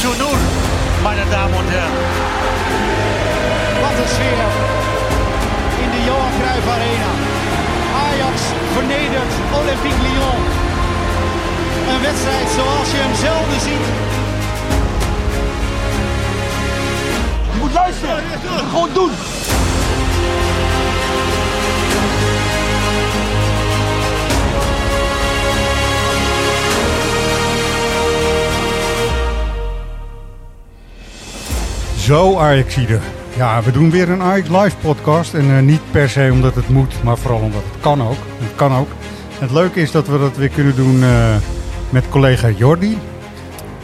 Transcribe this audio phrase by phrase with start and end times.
[0.00, 0.28] 4 0
[1.02, 1.68] meine Damen und.
[3.82, 4.48] Wat een sfeer
[5.84, 7.12] in de Johan Cruijff Arena.
[8.06, 8.40] Ajax
[8.74, 10.40] vernedert Olympique Lyon.
[11.92, 13.86] Een wedstrijd zoals je hem zelden ziet.
[17.52, 18.22] Je moet luisteren.
[18.70, 19.10] Gewoon doen.
[32.10, 32.98] Zo Ajaxide.
[33.36, 35.34] Ja, we doen weer een Ajax Live podcast.
[35.34, 38.16] En eh, niet per se omdat het moet, maar vooral omdat het kan ook.
[38.38, 38.88] Het kan ook.
[39.38, 41.36] Het leuke is dat we dat weer kunnen doen eh,
[41.90, 42.98] met collega Jordi.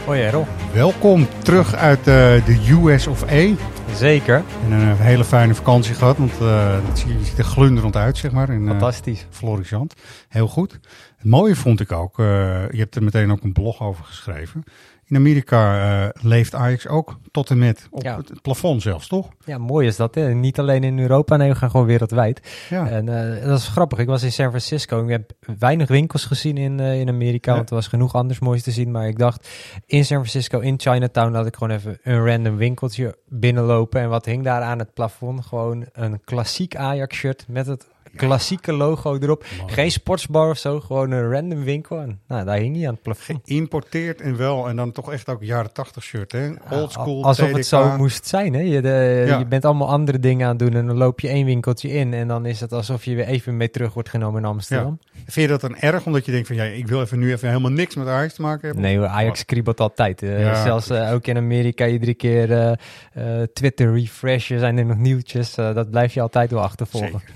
[0.05, 0.45] Hoi Errol.
[0.73, 2.05] Welkom terug uit eh,
[2.45, 3.53] de US of A.
[3.93, 4.43] Zeker.
[4.65, 6.39] En een hele fijne vakantie gehad, want
[6.87, 8.49] dat ziet er glunderend uit, zeg maar.
[8.49, 9.27] In, Fantastisch.
[9.29, 9.93] Florissant.
[10.29, 10.71] Heel goed.
[11.17, 14.63] Het mooie vond ik ook, je hebt er meteen ook een blog over geschreven.
[15.09, 18.17] In Amerika uh, leeft Ajax ook tot en met op Ja.
[18.17, 19.29] het plafond zelfs, toch?
[19.45, 20.15] Ja, mooi is dat.
[20.15, 20.33] Hè?
[20.33, 22.65] Niet alleen in Europa, nee, we gaan gewoon wereldwijd.
[22.69, 22.87] Ja.
[22.89, 23.99] En eh, dat is grappig.
[23.99, 25.03] Ik was in San Francisco.
[25.03, 27.57] Ik heb weinig winkels gezien in, eh, in Amerika, Ja.
[27.57, 28.91] want er was genoeg anders moois te zien.
[28.91, 29.47] Maar ik dacht,
[29.85, 34.01] in San Francisco, in Chinatown, dat ik gewoon even een random winkeltje binnenlopen.
[34.01, 35.45] En wat hing daar aan het plafond?
[35.45, 37.87] Gewoon een klassiek Ajax-shirt met het
[38.17, 39.45] klassieke logo erop.
[39.59, 39.73] Mooi.
[39.73, 41.99] Geen sportsbar of zo, gewoon een random winkel.
[41.99, 43.41] En nou, daar hing hij aan het plafond.
[43.45, 44.67] Geïmporteerd en wel.
[44.69, 46.49] En dan toch echt ook jaren tachtig shirt, hè?
[46.69, 48.53] Old school, Alsof het zo moest zijn.
[48.53, 48.61] Hè?
[48.61, 51.45] Je, de, je bent allemaal andere dingen aan het doen en dan loop je één
[51.45, 54.47] winkeltje in en dan is het alsof je weer even mee terug wordt genomen in
[54.47, 54.99] Amsterdam.
[55.13, 56.55] Vind je dat dan erg, omdat je denkt van...
[56.55, 58.83] Ja, ik wil even nu even helemaal niks met Ajax te maken hebben?
[58.83, 60.21] Nee, Ajax kriebelt altijd.
[60.21, 62.71] Eh, zelfs eh, ook in Amerika iedere keer eh,
[63.13, 65.55] eh, Twitter refreshen, zijn er nog nieuwtjes.
[65.55, 67.19] dat blijf je altijd wel achtervolgen.
[67.19, 67.35] Zeker.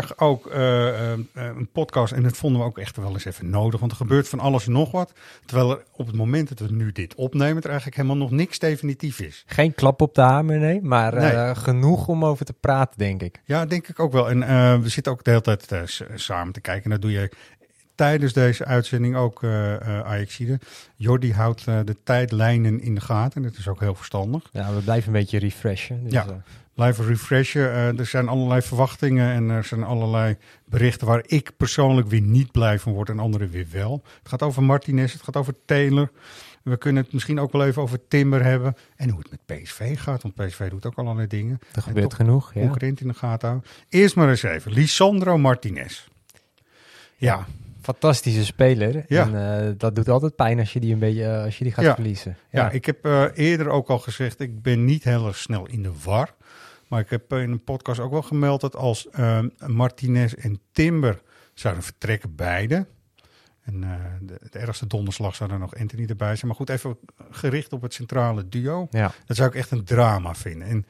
[0.00, 3.24] Vandaag ook eh, eh, eh, een podcast en dat vonden we ook echt wel eens
[3.24, 3.80] even nodig.
[3.80, 5.12] Want er gebeurt van alles en nog wat.
[5.44, 7.62] Terwijl er op het moment dat we nu dit opnemen...
[7.62, 9.44] er eigenlijk helemaal nog niks definitief is.
[9.46, 13.40] Geen klap op de hamer, nee, maar genoeg om over te praten, denk ik.
[13.44, 14.30] Ja, denk ik ook wel.
[14.30, 14.40] En
[14.82, 16.84] we zitten ook de hele tijd samen te kijken.
[16.84, 17.30] En dat doe je
[17.94, 20.58] tijdens deze uitzending ook, eh Ajaxide.
[20.96, 23.42] Jordi houdt de tijdlijnen in de gaten.
[23.42, 24.48] Dat is ook heel verstandig.
[24.52, 26.04] Ja, we blijven een beetje refreshen.
[26.04, 26.26] Dus, Ja.
[26.74, 27.70] Live refreshen.
[27.72, 32.52] eh, er zijn allerlei verwachtingen en er zijn allerlei berichten waar ik persoonlijk weer niet
[32.52, 34.02] blij van word en anderen weer wel.
[34.18, 36.10] Het gaat over Martinez, het gaat over Taylor.
[36.62, 38.74] We kunnen het misschien ook wel even over Timber hebben.
[38.96, 41.58] En hoe het met PSV gaat, want PSV doet ook allerlei dingen.
[41.74, 42.54] er gebeurt genoeg.
[42.54, 42.60] Ja.
[42.60, 43.70] concurrent in de gaten houden.
[43.88, 46.06] Eerst maar eens even, Lisandro Martinez.
[47.16, 47.46] Ja,
[47.82, 49.04] Fantastische speler.
[49.08, 49.22] Ja.
[49.26, 51.72] En eh, dat doet altijd pijn als je die een beetje eh, als je die
[51.72, 51.94] gaat Ja.
[51.94, 52.36] verliezen.
[52.50, 52.70] ja.
[52.70, 56.34] ik heb eerder ook al gezegd, ik ben niet heel erg snel in de war.
[56.94, 61.22] Maar ik heb in een podcast ook wel gemeld dat als eh, Martinez en Timber
[61.54, 62.86] zouden vertrekken, beide.
[63.62, 63.90] En eh,
[64.20, 66.46] de, de ergste donderslag zou er nog Anthony erbij zijn.
[66.46, 66.98] Maar goed, even
[67.30, 68.86] gericht op het centrale duo.
[68.90, 69.12] ja.
[69.26, 70.68] Dat zou ik echt een drama vinden.
[70.68, 70.86] En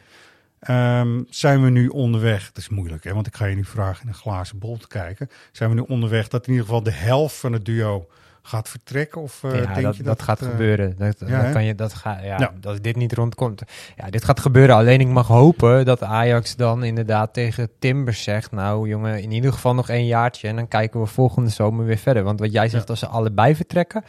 [0.58, 4.02] ehm, zijn we nu onderweg, dat is moeilijk hè, want ik ga je nu vragen
[4.02, 5.28] in een glazen bol te kijken.
[5.52, 8.06] Zijn we nu onderweg dat in ieder geval de helft van het duo
[8.46, 9.20] gaat vertrekken?
[9.20, 10.94] Of eh, ja, denk dat, je dat, dat, gaat het, eh, gebeuren.
[10.98, 12.52] Dat, ja, dat kan je, dat ga, ja, Ja.
[12.62, 13.62] Als dit niet rondkomt.
[13.96, 14.76] Ja, dit gaat gebeuren.
[14.76, 18.52] Alleen ik mag hopen dat Ajax dan inderdaad tegen Timbers zegt...
[18.52, 20.48] nou jongen, in ieder geval nog één jaartje...
[20.48, 22.22] en dan kijken we volgende zomer weer verder.
[22.22, 24.04] Want wat jij zegt, als ze allebei vertrekken...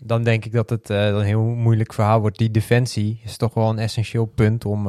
[0.00, 2.38] Dan denk ik dat het eh, een heel moeilijk verhaal wordt.
[2.38, 4.64] Die defensie is toch wel een essentieel punt...
[4.64, 4.88] om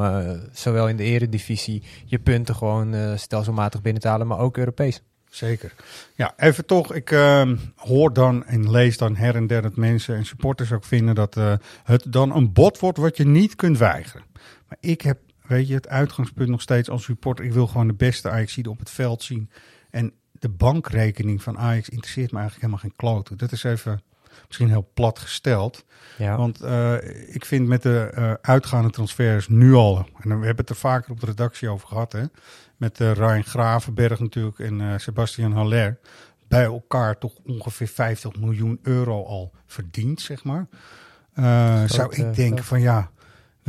[0.52, 4.28] zowel in de eredivisie je punten gewoon stelselmatig binnen te halen...
[4.28, 5.02] maar ook Europees.
[5.30, 5.74] Zeker.
[6.16, 6.94] Ja, even toch.
[6.94, 10.84] Ik ehm, hoor dan en lees dan her en der dat mensen en supporters ook
[10.84, 11.54] vinden dat eh,
[11.84, 14.26] het dan een bod wordt wat je niet kunt weigeren.
[14.68, 17.46] Maar ik heb, weet je, het uitgangspunt nog steeds als supporter.
[17.46, 19.50] Ik wil gewoon de beste Ajax op het veld zien.
[19.90, 23.36] En de bankrekening van Ajax interesseert me eigenlijk helemaal geen klote.
[23.36, 24.02] Dat is even
[24.48, 25.86] misschien heel plat gesteld.
[26.18, 26.38] Ja.
[26.38, 26.94] Want eh,
[27.28, 31.12] ik vind met de eh, uitgaande transfers nu al, en we hebben het er vaker
[31.12, 32.24] op de redactie over gehad, hè,
[32.78, 36.00] met eh, Ryan Gravenberg natuurlijk en Sebastian Haller,
[36.48, 40.68] bij elkaar toch ongeveer 50 miljoen euro al verdiend, zeg maar.
[41.88, 43.10] Zou ik denken van ja,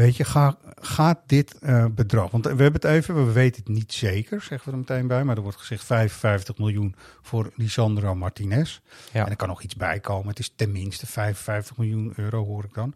[0.00, 3.72] weet je, ga, gaat dit eh, bedrag, want we hebben het even, we weten het
[3.74, 8.14] niet zeker, zeggen we er meteen bij, maar er wordt gezegd 55 miljoen voor Lisandro
[8.14, 8.80] Martinez.
[9.12, 9.24] Ja.
[9.24, 10.28] En er kan nog iets bij komen.
[10.28, 12.94] Het is tenminste 55 miljoen euro, hoor ik dan.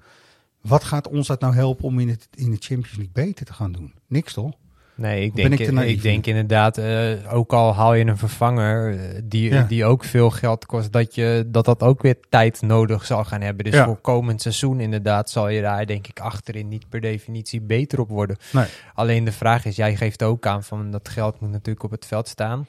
[0.61, 3.53] Wat gaat ons dat nou helpen om in, het, in de Champions League beter te
[3.53, 3.95] gaan doen?
[4.06, 4.53] Niks toch?
[4.96, 9.50] Nee, ik denk, ik denk inderdaad, eh, ook al haal je een vervanger eh, die,
[9.52, 9.62] Ja.
[9.62, 13.41] die ook veel geld kost, dat, je, dat dat ook weer tijd nodig zal gaan
[13.41, 13.64] hebben.
[13.64, 13.85] Dus Ja.
[13.85, 18.08] voor komend seizoen inderdaad zal je daar denk ik achterin niet per definitie beter op
[18.08, 18.37] worden.
[18.52, 18.64] Nee.
[18.94, 22.06] Alleen de vraag is, jij geeft ook aan van dat geld moet natuurlijk op het
[22.06, 22.67] veld staan.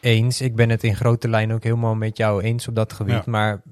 [0.00, 0.40] eens.
[0.40, 3.14] Ik ben het in grote lijnen ook helemaal met jou eens op dat gebied.
[3.14, 3.22] Ja.
[3.26, 3.62] Maar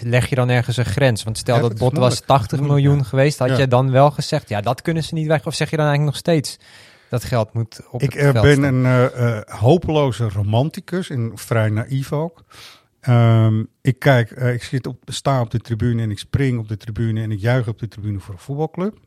[0.00, 1.22] leg je dan ergens een grens?
[1.22, 2.26] Want stel Ja, dat bot was moeilijk.
[2.26, 3.08] 80 Moeilijk, miljoen ja.
[3.08, 3.56] geweest, had Ja.
[3.58, 5.46] je dan wel gezegd, ja, dat kunnen ze niet weg?
[5.46, 6.58] Of zeg je dan eigenlijk nog steeds,
[7.08, 8.74] dat geld moet op Ik het eh, ben staan?
[8.74, 12.44] een eh, eh, hopeloze romanticus en vrij naïef ook.
[13.00, 16.76] Ehm, ik kijk, ik zit op, sta op de tribune en ik spring op de
[16.76, 18.98] tribune en ik juich op de tribune voor een voetbalclub.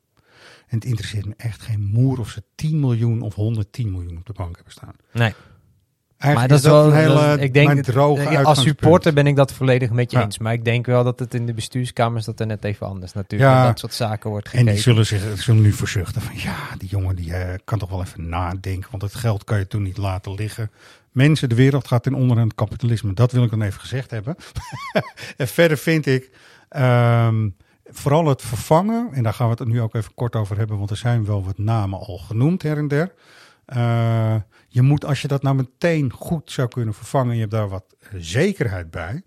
[0.68, 4.25] En het interesseert me echt geen moer of ze 10 miljoen of 110 miljoen op
[4.25, 4.95] de bank hebben staan.
[5.12, 5.33] Nee.
[6.21, 9.27] Eigenlijk Maar dat is wel, een hele, is- ik denk, droge eh, als supporter ben
[9.27, 10.23] ik dat volledig met je Ja.
[10.23, 10.38] eens.
[10.38, 13.51] Maar ik denk wel dat het in de bestuurskamers dat er net even anders natuurlijk
[13.51, 13.65] Ja.
[13.65, 14.73] dat soort zaken wordt En gekeken.
[14.73, 18.01] die zullen, zich, zullen nu verzuchten van ja, die jongen die eh, kan toch wel
[18.01, 18.88] even nadenken.
[18.91, 20.71] Want het geld kan je toen niet laten liggen.
[21.12, 23.13] Mensen, de wereld gaat ten onder aan het kapitalisme.
[23.13, 24.35] Dat wil ik dan even gezegd hebben.
[25.38, 26.29] en verder vind ik
[26.69, 27.50] ehm,
[27.85, 29.09] vooral het vervangen.
[29.13, 30.77] En daar gaan we het nu ook even kort over hebben.
[30.77, 33.12] Want er zijn wel wat namen al genoemd her en der.
[33.65, 34.35] Eh,
[34.73, 37.29] je moet, als je dat nou meteen goed zou kunnen vervangen.
[37.29, 39.23] En je hebt daar wat eh, zekerheid bij.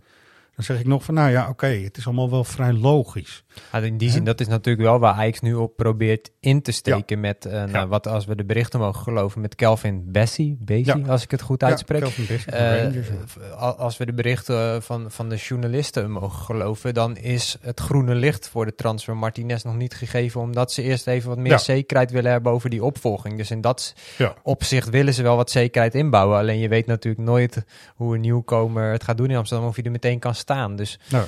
[0.57, 3.45] Dan zeg ik nog van nou ja, oké, het is allemaal wel vrij logisch.
[3.73, 6.73] Ja, in die zin, dat is natuurlijk wel waar Ajax nu op probeert in te
[6.73, 7.87] steken met, eh, nou, Ja.
[7.87, 11.63] wat als we de berichten mogen geloven, met Kelvin Bessie, Bessie als ik het goed
[11.63, 12.01] uitspreek.
[12.01, 17.81] Bessie Eh, als we de berichten van, van de journalisten mogen geloven, dan is het
[17.81, 21.59] groene licht voor de transfer Martinez nog niet gegeven, omdat ze eerst even wat meer
[21.59, 23.37] zekerheid willen hebben over die opvolging.
[23.37, 23.95] Dus in dat
[24.43, 26.39] opzicht willen ze wel wat zekerheid inbouwen.
[26.39, 27.65] Alleen je weet natuurlijk nooit
[27.95, 30.77] hoe een nieuwkomer het gaat doen in Amsterdam, of hij er meteen kan staan.
[30.77, 31.27] Dus Nou,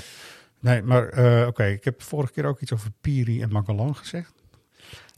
[0.60, 4.32] nee, maar eh, oké, ik heb vorige keer ook iets over Piri en Magalan gezegd.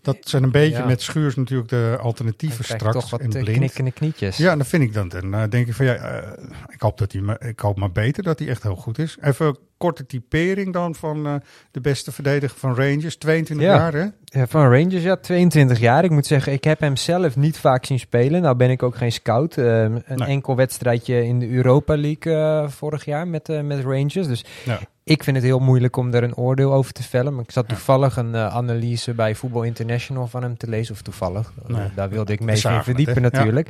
[0.03, 0.85] Dat zijn een beetje Ja.
[0.87, 3.57] met Schuurs natuurlijk de dan alternatieven straks toch wat en eh, blind.
[3.59, 4.37] knikkende knietjes.
[4.37, 5.15] Ja, dan vind ik dat.
[5.15, 7.93] En dan denk ik van ja, eh, ik hoop dat hij, maar ik hoop maar
[7.93, 9.17] beter dat hij echt heel goed is.
[9.21, 11.35] Even korte typering dan van eh,
[11.71, 13.75] de beste verdediger van Rangers, 22 Ja.
[13.77, 14.07] jaar hè?
[14.25, 16.05] Ja, van Rangers, ja, 22 jaar.
[16.05, 18.43] Ik moet zeggen, ik heb hem zelf niet vaak zien spelen.
[18.43, 19.57] Nou ben ik ook geen scout.
[19.57, 20.29] Ehm, een Nee.
[20.29, 24.27] enkel wedstrijdje in de Europa League eh, vorig jaar met, eh, met Rangers.
[24.27, 24.79] Dus Ja.
[25.05, 27.35] ik vind het heel moeilijk om daar een oordeel over te vellen.
[27.35, 30.95] Maar ik zat toevallig een eh, analyse bij Football International van hem te lezen.
[30.95, 31.53] Of toevallig.
[31.69, 31.89] Eh, Nee.
[31.95, 33.69] daar wilde ik mee verdiepen natuurlijk.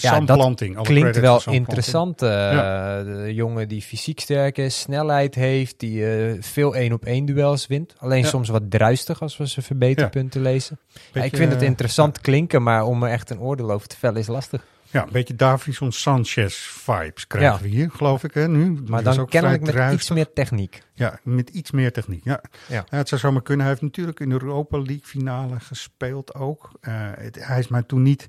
[0.00, 2.22] Ja, dat Klinkt wel interessant.
[2.22, 3.02] eh, Ja.
[3.02, 7.66] De jongen die fysiek sterk is, snelheid heeft, die eh, veel één op één duels
[7.66, 7.94] wint.
[7.98, 8.28] Alleen Ja.
[8.28, 10.78] soms wat druistig als we zijn verbeterpunten lezen.
[10.88, 13.88] Ja, ik Beetje, vind het eh, interessant klinken, maar om er echt een oordeel over
[13.88, 14.64] te vellen is lastig.
[14.90, 18.34] Ja, een beetje Davison Sanchez vibes krijgen we hier, geloof ik.
[18.34, 18.74] Hè, nu.
[18.74, 20.82] Die Maar was dan kennelijk met iets meer techniek.
[20.94, 22.24] Ja, met iets meer techniek.
[22.24, 22.40] Ja.
[22.68, 22.84] Ja.
[22.88, 23.60] Het zou zomaar kunnen.
[23.66, 26.70] Hij heeft natuurlijk in de Europa League finale gespeeld ook.
[26.80, 28.28] Het- hij is mij toen niet,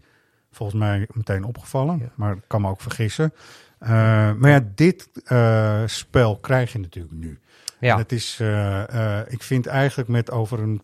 [0.58, 1.98] volgens mij, meteen opgevallen.
[1.98, 2.12] Ja.
[2.16, 3.34] Maar ik kan me ook vergissen.
[3.80, 3.90] Eh,
[4.34, 7.40] maar ja, dit eh, spel krijg je natuurlijk nu.
[7.80, 10.82] En Ja, het is, eh, ik vind eigenlijk met over een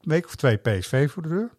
[0.00, 1.50] week of twee PSV voor de deur...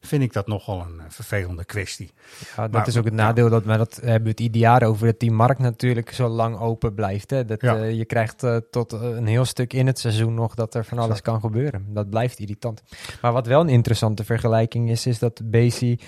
[0.00, 2.10] vind ik dat nogal een eh, vervelende kwestie.
[2.56, 3.20] ja dat maar- is ook het ja.
[3.22, 3.48] nadeel.
[3.50, 5.06] Dat, maar dat hebben we het ieder jaar over.
[5.06, 7.30] Dat die markt natuurlijk zo lang open blijft.
[7.30, 7.44] Hè.
[7.44, 7.76] Dat, Ja.
[7.76, 10.98] eh, je krijgt eh, tot een heel stuk in het seizoen nog dat er van
[10.98, 11.28] alles Exact.
[11.28, 11.86] kan gebeuren.
[11.88, 12.82] Dat blijft irritant.
[13.22, 16.00] Maar wat wel een interessante vergelijking is, is dat Basie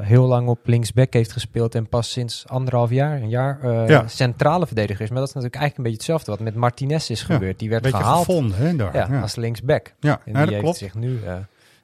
[0.00, 1.74] heel lang op linksback heeft gespeeld.
[1.74, 4.08] En pas sinds anderhalf jaar, een jaar, Ja.
[4.08, 5.08] centrale verdediger is.
[5.10, 7.58] Maar dat is natuurlijk eigenlijk een beetje hetzelfde wat met Martinez is gebeurd.
[7.58, 8.96] Die werd gehaald gevonden, hè, daar.
[9.12, 9.94] ja, als linksback.
[10.00, 10.20] ja.
[10.24, 10.76] En ja, die dat heeft klopt.
[10.76, 11.18] zich nu,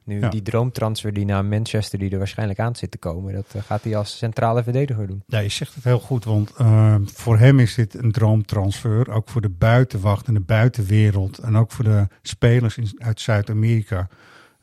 [0.09, 0.29] nu Ja.
[0.29, 3.83] die droomtransfer die naar Manchester, die er waarschijnlijk aan zit te komen, dat eh, gaat
[3.85, 5.23] hij als centrale verdediger doen.
[5.27, 9.11] Ja, je zegt het heel goed, want eh, voor hem is dit een droomtransfer.
[9.11, 11.39] Ook voor de buitenwacht en de buitenwereld.
[11.39, 14.09] En ook voor de spelers in, uit Zuid-Amerika.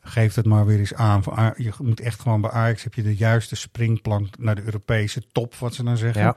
[0.08, 1.24] Geeft het maar weer eens aan.
[1.56, 5.56] Je moet echt gewoon bij Ajax heb je de juiste springplank naar de Europese top,
[5.56, 6.22] wat ze dan zeggen.
[6.22, 6.36] Ja.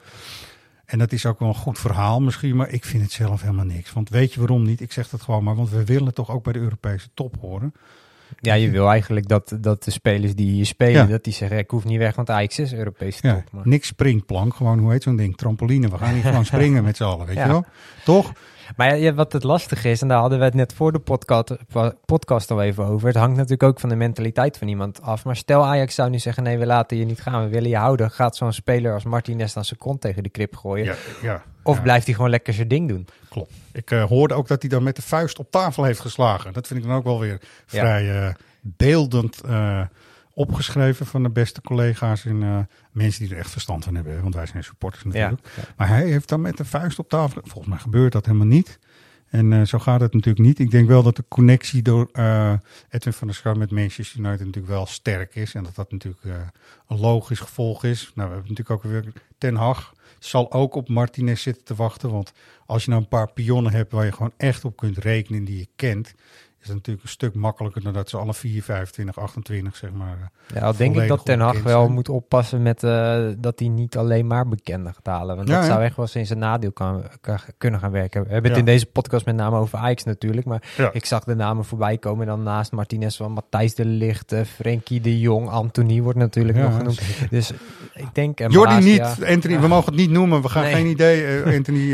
[0.85, 3.65] En dat is ook wel een goed verhaal misschien, maar ik vind het zelf helemaal
[3.65, 3.93] niks.
[3.93, 4.81] Want weet je waarom niet?
[4.81, 7.73] Ik zeg dat gewoon maar, want we willen toch ook bij de Europese top horen.
[8.41, 11.07] Ja, je wil eigenlijk dat, dat de spelers die hier spelen, Ja.
[11.07, 13.53] dat die zeggen, ik hoef niet weg, want Ajax is Europese Ja, top.
[13.53, 15.37] Maar, niks springplank, gewoon hoe heet zo'n ding?
[15.37, 15.89] Trampoline.
[15.89, 17.43] We gaan niet gewoon springen met z'n allen, weet Ja.
[17.45, 17.65] je wel?
[18.05, 18.33] Toch?
[18.77, 21.57] maar ja, wat het lastige is, en daar hadden we het net voor de podcast,
[22.05, 25.25] podcast al even over, het hangt natuurlijk ook van de mentaliteit van iemand af.
[25.25, 27.77] Maar stel Ajax zou nu zeggen, nee, we laten je niet gaan, we willen je
[27.77, 28.11] houden.
[28.11, 30.85] Gaat zo'n speler als Martinez dan zijn kont tegen de krip gooien?
[30.85, 31.43] Ja, ja.
[31.69, 31.83] Of Ja.
[31.83, 33.07] blijft hij gewoon lekker zijn ding doen?
[33.29, 33.53] Klopt.
[33.73, 36.53] Ik eh, hoorde ook dat hij dan met de vuist op tafel heeft geslagen.
[36.53, 37.49] Dat vind ik dan ook wel weer Ja.
[37.67, 39.83] vrij eh, beeldend eh,
[40.33, 44.23] opgeschreven van de beste collega's en mensen die er echt verstand van hebben.
[44.23, 45.49] Want wij zijn supporters natuurlijk.
[45.57, 45.63] Ja.
[45.77, 47.41] Maar hij heeft dan met de vuist op tafel.
[47.45, 48.79] Volgens mij gebeurt dat helemaal niet.
[49.29, 50.59] En zo gaat het natuurlijk niet.
[50.59, 52.09] Ik denk wel dat de connectie door
[52.89, 55.55] Edwin van der Sar met Manchester United natuurlijk wel sterk is.
[55.55, 56.25] En dat dat natuurlijk
[56.89, 58.13] een logisch gevolg is.
[58.15, 59.95] Nou, we hebben natuurlijk ook weer Ten Hag.
[60.19, 62.11] Zal ook op Martinez zitten te wachten.
[62.11, 62.33] Want
[62.67, 65.59] als je nou een paar pionnen hebt waar je gewoon echt op kunt rekenen die
[65.59, 66.15] je kent.
[66.61, 70.17] Is het natuurlijk een stuk makkelijker dan dat ze alle 4, 25, 28 zeg maar.
[70.47, 71.93] eh, Ja, al denk ik dat Ten Hag wel zijn.
[71.95, 75.37] moet oppassen met eh, dat hij niet alleen maar bekenden gaat halen.
[75.37, 75.71] Want Ja, dat ja.
[75.71, 78.23] zou echt wel eens in zijn nadeel kan, kan- kunnen gaan werken.
[78.25, 78.67] We hebben het Ja.
[78.67, 80.47] in deze podcast met name over Ajax natuurlijk.
[80.47, 80.63] Maar
[80.93, 82.21] ik zag de namen voorbij komen.
[82.29, 86.59] En dan naast Martinez van Matthijs de Licht, eh, Frenkie de Jong, Anthony wordt natuurlijk
[86.59, 86.95] nog genoemd.
[86.95, 87.29] zeker.
[87.31, 87.51] Dus
[87.95, 88.41] ik denk...
[88.41, 90.73] en Jordi niet, Anthony, we mogen het niet noemen, we gaan Nee.
[90.75, 91.43] geen idee.
[91.57, 91.93] Anthony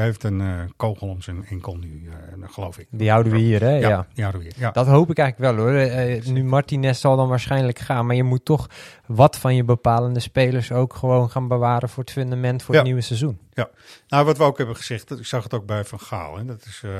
[0.00, 0.42] heeft een
[0.76, 2.08] kogel om zijn enkel nu,
[2.42, 2.86] geloof ik.
[2.90, 3.76] Die houden we hier, hè?
[3.78, 4.32] Ja, ja.
[4.56, 4.70] Ja.
[4.70, 5.74] Dat hoop ik eigenlijk wel hoor.
[5.76, 8.06] Eh, nu Martinez zal dan waarschijnlijk gaan.
[8.06, 8.68] Maar je moet toch
[9.06, 12.80] wat van je bepalende spelers ook gewoon gaan bewaren voor het fundament voor Ja.
[12.80, 13.38] het nieuwe seizoen.
[14.08, 16.36] Nou, wat we ook hebben gezegd, dat- ik zag het ook bij Van Gaal.
[16.36, 16.90] Hè, dat is eh,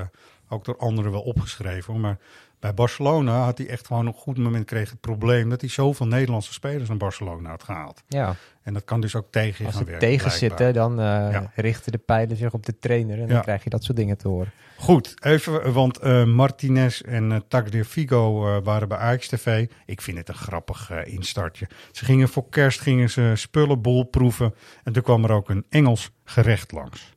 [0.49, 2.01] ook door anderen wel opgeschreven.
[2.01, 2.19] Maar
[2.65, 5.71] bij Barcelona had hij echt gewoon op een goed moment kreeg het probleem dat hij
[5.71, 8.03] zoveel Nederlandse spelers naar Barcelona had gehaald.
[8.09, 10.09] Ja, En dat kan dus ook tegen je als gaan het werken.
[10.09, 10.31] tegen
[10.73, 11.51] dan Ja.
[11.55, 13.21] richten de pijlen zich op de trainer.
[13.21, 14.53] En dan krijg je dat soort dingen te horen.
[14.79, 19.67] Goed, even, want eh, Martinez en eh Tagliafico eh, waren bij Ajax TV.
[19.87, 21.69] Ik vind het een grappig instartje.
[21.93, 24.55] Ze gingen voor kerst gingen ze spullenbol proeven.
[24.85, 27.13] En toen kwam er ook een Engels gerecht langs.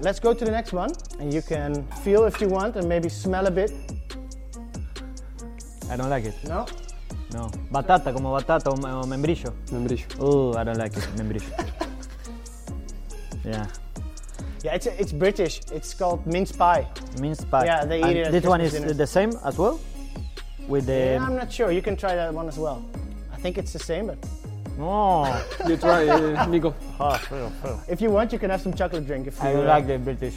[0.00, 3.08] Let's go to the next one, and you can feel if you want, and maybe
[3.08, 3.72] smell a bit.
[5.90, 6.34] I don't like it.
[6.44, 6.66] No?
[7.32, 7.50] No.
[7.72, 9.52] Batata, como batata o, o membrillo.
[9.70, 10.04] Membrillo.
[10.20, 11.02] Oh, I don't like it.
[11.16, 11.50] Membrillo.
[13.44, 13.66] yeah.
[14.64, 15.60] Yeah, it's it's British.
[15.72, 16.86] It's called mince pie.
[17.20, 17.64] Mince pie.
[17.64, 19.80] Yeah, they And eat it at This one is Christmas the same as well?
[20.66, 21.16] With the.
[21.16, 21.70] Yeah, I'm not sure.
[21.70, 22.84] You can try that one as well.
[23.32, 24.18] I think it's the same, but
[24.78, 25.26] No.
[25.66, 26.74] You try, uh, Nico.
[27.88, 29.26] if you want, you can have some chocolate drink.
[29.26, 30.34] If you I like the British.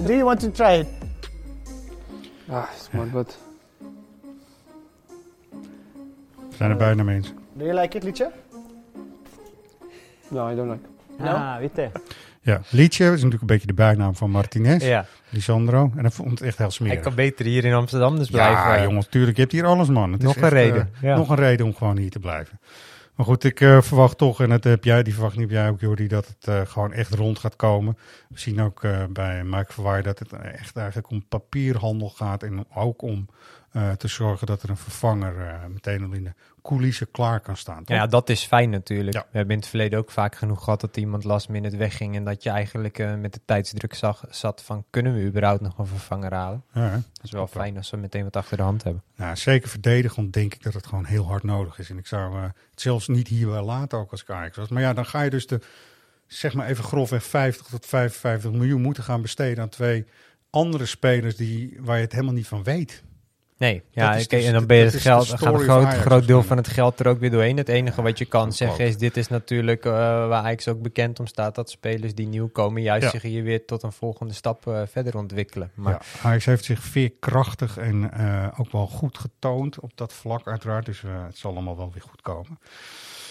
[0.06, 0.86] Do you want to try it?
[2.50, 3.38] Ah, smart but
[6.50, 7.36] We zijn er bijna mensen.
[7.52, 8.30] Do you like it, Licha?
[10.28, 10.84] no, I don't like.
[11.28, 11.90] Ah, viste?
[12.40, 14.84] Ja, Liedje is natuurlijk een beetje de bijnaam van Martinez.
[14.84, 15.92] Ja, Lisandro.
[15.96, 17.00] En dat vond het echt heel hij smerig.
[17.00, 18.62] kan beter hier in Amsterdam dus blijven.
[18.62, 19.36] Ja, jongens, tuurlijk.
[19.36, 20.12] Je hebt hier alles, man.
[20.12, 21.16] Het is Nog een echt, reden, eh, ja.
[21.16, 22.58] Nog een reden om gewoon hier te blijven.
[23.14, 25.68] Maar goed, ik eh, verwacht toch, en dat heb jij, die verwacht niet heb jij
[25.68, 27.98] ook, Jordi, dat het eh, gewoon echt rond gaat komen.
[28.28, 32.66] We zien ook eh, bij Mike Verwaai dat het echt eigenlijk om papierhandel gaat en
[32.74, 33.28] ook om
[33.96, 37.84] te zorgen dat er een vervanger meteen al in de coulissen klaar kan staan.
[37.84, 37.96] toch?
[37.96, 39.16] Ja, dat is fijn natuurlijk.
[39.16, 39.20] Ja.
[39.20, 42.16] We hebben in het verleden ook vaak genoeg gehad dat iemand last minute wegging.
[42.16, 45.78] En dat je eigenlijk eh, met de tijdsdruk zag, zat van kunnen we überhaupt nog
[45.78, 46.64] een vervanger halen.
[46.72, 46.90] Ja?
[46.90, 49.02] Dat is wel fijn als we meteen wat achter de hand hebben.
[49.16, 51.90] Nou, zeker verdedigend denk ik dat het gewoon heel hard nodig is.
[51.90, 54.68] En ik zou eh, het zelfs niet hier wel laten, ook als ik Ajax was.
[54.68, 55.60] Maar ja, dan ga je dus de,
[56.26, 60.04] zeg maar even grofweg 50 tot 55 miljoen moeten gaan besteden aan twee
[60.50, 63.02] andere spelers die, waar je het helemaal niet van weet.
[63.64, 65.98] Nee, ja, is oké, dus en dan ben je het geld, gaat een groot, Ajax
[65.98, 67.56] groot deel van het geld er ook weer doorheen.
[67.56, 71.20] Het enige wat je kan zeggen is, dit is natuurlijk eh, waar Ajax ook bekend
[71.20, 73.10] om staat, dat spelers die nieuw komen juist Ja.
[73.10, 75.70] zich hier weer tot een volgende stap eh, verder ontwikkelen.
[75.74, 80.46] Maar ja, Ajax heeft zich veerkrachtig en eh, ook wel goed getoond op dat vlak
[80.46, 80.86] uiteraard.
[80.86, 82.58] Dus het zal allemaal wel weer goed komen.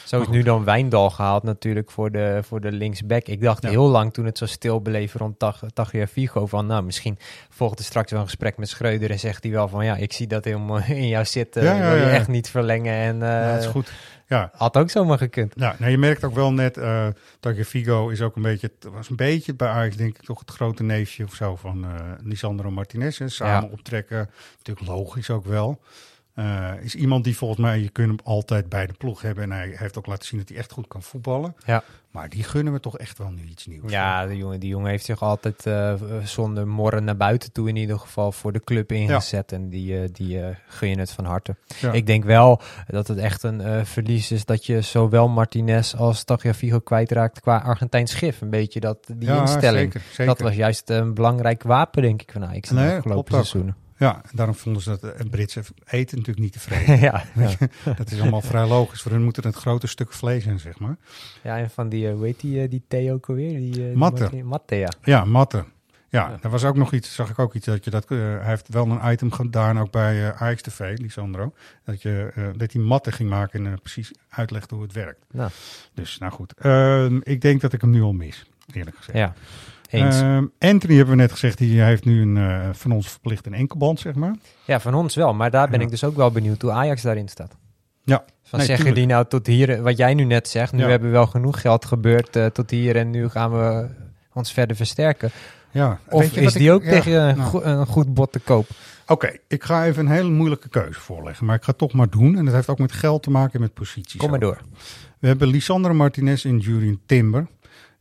[0.05, 3.25] Zo is nu dan Wijndal gehaald natuurlijk voor de, voor de linksback.
[3.27, 3.69] Ik dacht Ja.
[3.69, 6.65] heel lang toen het zo stil bleef rond Tag- Tagliafico van...
[6.65, 7.17] nou, misschien
[7.49, 9.11] volgt er straks wel een gesprek met Schreuder...
[9.11, 11.63] en zegt hij wel van ja, ik zie dat helemaal in jou zitten.
[11.63, 12.93] Ja, Ja, wil je echt niet verlengen.
[12.93, 13.91] En eh, ja, dat is goed.
[14.27, 15.53] Ja, had ook zomaar gekund.
[15.55, 17.07] Ja, nou, je merkt ook wel net, eh
[17.39, 20.83] Tagliafico is ook een beetje, was een beetje bij Ajax denk ik toch het grote
[20.83, 21.89] neefje of zo van eh
[22.23, 23.17] Lisandro Martinez.
[23.17, 23.29] hè.
[23.29, 25.79] Samen optrekken, natuurlijk logisch ook wel.
[26.33, 29.43] Eh, is iemand die volgens mij, je kunt hem altijd bij de ploeg hebben.
[29.43, 31.55] En hij heeft ook laten zien dat hij echt goed kan voetballen.
[31.65, 31.83] Ja.
[32.11, 33.91] Maar die gunnen we toch echt wel nu iets nieuws.
[33.91, 37.75] Ja, die jongen, die jongen heeft zich altijd eh, zonder morren naar buiten toe in
[37.75, 39.51] ieder geval voor de club ingezet.
[39.51, 41.55] En die, eh, die gun je het van harte.
[41.79, 41.91] Ja.
[41.91, 46.79] Ik denk wel dat het echt een verlies is dat je zowel Martinez als Tagliafico
[46.79, 48.41] kwijtraakt qua Argentijns schif.
[48.41, 49.91] Een beetje dat, die Ja, instelling.
[49.93, 50.25] zeker, zeker.
[50.25, 53.75] Dat was juist een belangrijk wapen, denk ik, van Ajax in de afgelopen seizoenen.
[53.97, 56.99] Ja, en daarom vonden ze dat eh, Britse eten natuurlijk niet tevreden.
[57.09, 57.51] ja, ja.
[57.95, 59.01] dat is allemaal vrij logisch.
[59.01, 60.95] Voor hun moet het een grote stuk vlees zijn, zeg maar.
[61.43, 63.57] ja, en van die, eh, hoe heet die, eh, die Theo ook alweer?
[63.59, 64.43] Die, eh, die Matte.
[64.43, 64.89] Matte, ja.
[65.03, 65.65] Ja, matten.
[66.09, 66.37] Ja, Ja.
[66.41, 68.67] er was ook nog iets, zag ik ook iets, dat je dat, eh, hij heeft
[68.69, 71.53] wel een item gedaan ook bij eh Ajax TV, Lisandro,
[71.85, 75.25] dat je, eh, dat hij matten ging maken en eh, precies uitlegde hoe het werkt.
[75.31, 75.49] Nou.
[75.93, 76.53] Dus, nou goed.
[76.57, 79.17] Ehm, ik denk dat ik hem nu al mis, eerlijk gezegd.
[79.17, 79.33] ja.
[79.93, 80.21] Eens.
[80.21, 83.53] Ehm, Anthony hebben we net gezegd, die heeft nu een, eh, van ons verplicht een
[83.53, 84.35] enkelband, zeg maar.
[84.65, 85.33] Ja, van ons wel.
[85.33, 85.85] Maar daar ben Ja.
[85.85, 87.55] ik dus ook wel benieuwd hoe Ajax daarin staat.
[88.03, 88.25] Ja.
[88.43, 88.95] Van Nee, zeggen tuurlijk.
[89.07, 90.87] die nou tot hier, wat jij nu net zegt, nu Ja.
[90.87, 93.87] hebben we wel genoeg geld gebeurd eh, tot hier en nu gaan we
[94.33, 95.31] ons verder versterken.
[95.71, 95.99] Ja.
[96.09, 97.63] Of je is die ik- ook ja, tegen een, nou.
[97.63, 98.67] een goed bod te koop?
[99.07, 102.09] Oké, ik ga even een hele moeilijke keuze voorleggen, maar ik ga het toch maar
[102.09, 102.37] doen.
[102.37, 104.19] En dat heeft ook met geld te maken en met posities.
[104.19, 104.57] Kom maar door.
[105.19, 107.47] We hebben Lisandro Martinez en Julian Timber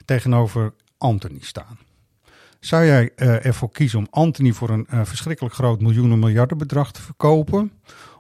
[0.05, 1.79] tegenover Anthony staan.
[2.65, 7.03] Zou jij eh, ervoor kiezen om Anthony voor een eh, verschrikkelijk groot miljoenen miljardenbedrag te
[7.03, 7.73] verkopen?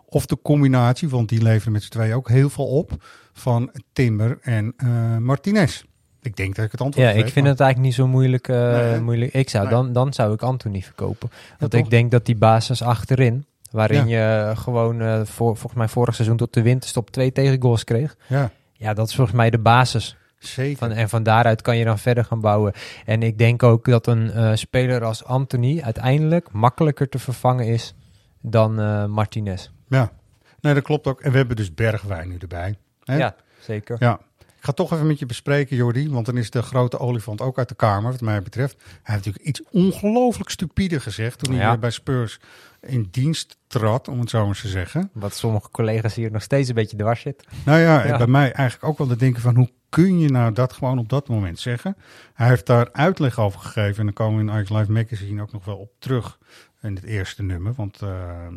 [0.06, 2.92] Of de combinatie, want die leveren met z'n tweeën ook heel veel op,
[3.32, 5.82] van Timber en eh, Martinez?
[6.22, 8.06] Ik denk dat ik het antwoord Ja, weet, ik vind maar- het eigenlijk niet zo
[8.12, 8.48] moeilijk.
[8.48, 9.32] Nee, moeilijk.
[9.32, 9.72] Ik zou Nee.
[9.72, 11.30] dan, dan zou ik Anthony verkopen.
[11.58, 14.96] Want ik denk dat die basis achterin, waarin je gewoon
[15.26, 18.16] voor, volgens mij vorig seizoen tot de winterstop twee tegengoals kreeg.
[18.26, 20.16] Ja, Ja, dat is volgens mij de basis.
[20.42, 20.78] Zeker.
[20.78, 22.72] Van, en van daaruit kan je dan verder gaan bouwen.
[23.04, 27.94] En ik denk ook dat een eh, speler als Anthony uiteindelijk makkelijker te vervangen is
[28.40, 29.68] dan eh, Martinez.
[29.88, 30.12] Ja,
[30.60, 31.20] nee, dat klopt ook.
[31.20, 32.74] En we hebben dus Bergwijn nu erbij.
[33.04, 33.16] Hè?
[33.16, 33.96] Ja, zeker.
[34.00, 34.20] Ja.
[34.38, 36.10] Ik ga toch even met je bespreken, Jordi.
[36.10, 38.74] Want dan is de grote olifant ook uit de kamer, wat mij betreft.
[38.78, 41.72] Hij heeft natuurlijk iets ongelooflijk stupide gezegd toen hij Ja.
[41.72, 42.40] eh, bij Spurs
[42.86, 45.10] in dienst trad, om het zo maar te zeggen.
[45.12, 47.44] Wat sommige collega's hier nog steeds een beetje dwars zit.
[47.64, 48.16] Nou ja, Ja.
[48.16, 51.08] bij mij eigenlijk ook wel te denken van hoe kun je nou dat gewoon op
[51.08, 51.96] dat moment zeggen?
[52.34, 55.52] Hij heeft daar uitleg over gegeven en dan komen we in Ajax Live Magazine ook
[55.52, 56.38] nog wel op terug
[56.82, 58.52] in het eerste nummer, want eh, eh,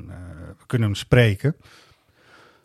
[0.57, 1.55] we kunnen hem spreken.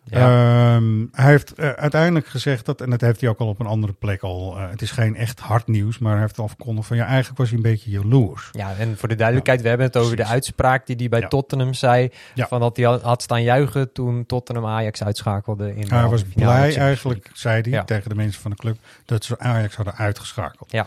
[0.03, 0.75] Ja.
[0.75, 3.65] Ehm, hij heeft eh, uiteindelijk gezegd dat, en dat heeft hij ook al op een
[3.65, 6.87] andere plek al, eh, het is geen echt hard nieuws, maar hij heeft al verkondigd
[6.87, 8.49] van ja, eigenlijk was hij een beetje jaloers.
[8.51, 11.27] Ja, en voor de duidelijkheid, we hebben het over de uitspraak die hij bij Ja.
[11.27, 12.09] Tottenham zei.
[12.35, 15.75] Van dat hij had- staan juichen toen Tottenham Ajax uitschakelde.
[15.75, 19.23] In de Hij was blij eigenlijk, zei hij tegen de mensen van de club, dat
[19.23, 20.71] ze Ajax hadden uitgeschakeld.
[20.71, 20.85] Ja.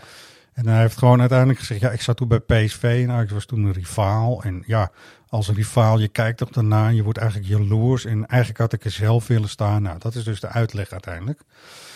[0.55, 3.45] En hij heeft gewoon uiteindelijk gezegd, ja, ik zat toen bij PSV en Ajax was
[3.45, 4.43] toen een rivaal.
[4.43, 4.91] En ja,
[5.27, 8.05] als een rivaal, je kijkt toch daarna en je wordt eigenlijk jaloers.
[8.05, 9.81] En eigenlijk had ik er zelf willen staan.
[9.81, 11.41] Nou, dat is dus de uitleg uiteindelijk.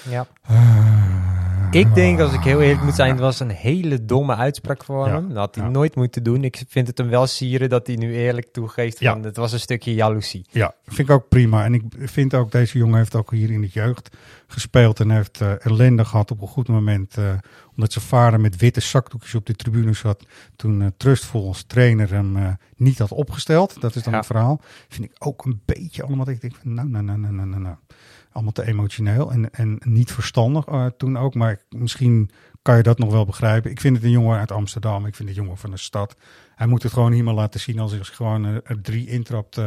[0.09, 0.27] Ja.
[0.45, 1.67] Ah.
[1.71, 5.05] Ik denk, als ik heel eerlijk moet zijn, het was een hele domme uitspraak Ja.
[5.05, 5.27] hem.
[5.27, 5.69] Dat had hij Ja.
[5.69, 6.43] nooit moeten doen.
[6.43, 9.19] Ik vind het hem wel sieren dat hij nu eerlijk toegeeft Ja.
[9.19, 10.45] het was een stukje jaloezie.
[10.51, 11.63] Ja, vind ik ook prima.
[11.65, 14.99] En ik vind ook, deze jongen heeft ook hier in de jeugd gespeeld.
[14.99, 17.17] En heeft eh, ellende gehad op een goed moment.
[17.17, 17.23] eh,
[17.79, 20.25] omdat zijn vader met witte zakdoekjes op de tribune zat.
[20.55, 23.81] Toen eh Trustful als trainer hem eh, niet had opgesteld.
[23.81, 24.17] Dat is dan Ja.
[24.17, 24.61] het verhaal.
[24.89, 26.25] Vind ik ook een beetje allemaal.
[26.25, 27.75] dat Ik denk van nou, nou, nou, nou, nou, nou, nou.
[28.31, 31.33] Allemaal te emotioneel en, en niet verstandig eh, toen ook.
[31.35, 32.29] Maar ik- misschien
[32.61, 33.71] kan je dat nog wel begrijpen.
[33.71, 35.05] Ik vind het een jongen uit Amsterdam.
[35.05, 36.15] Ik vind het een jongen van de stad.
[36.55, 39.61] Hij moet het gewoon hier maar laten zien als hij gewoon er drie intrapt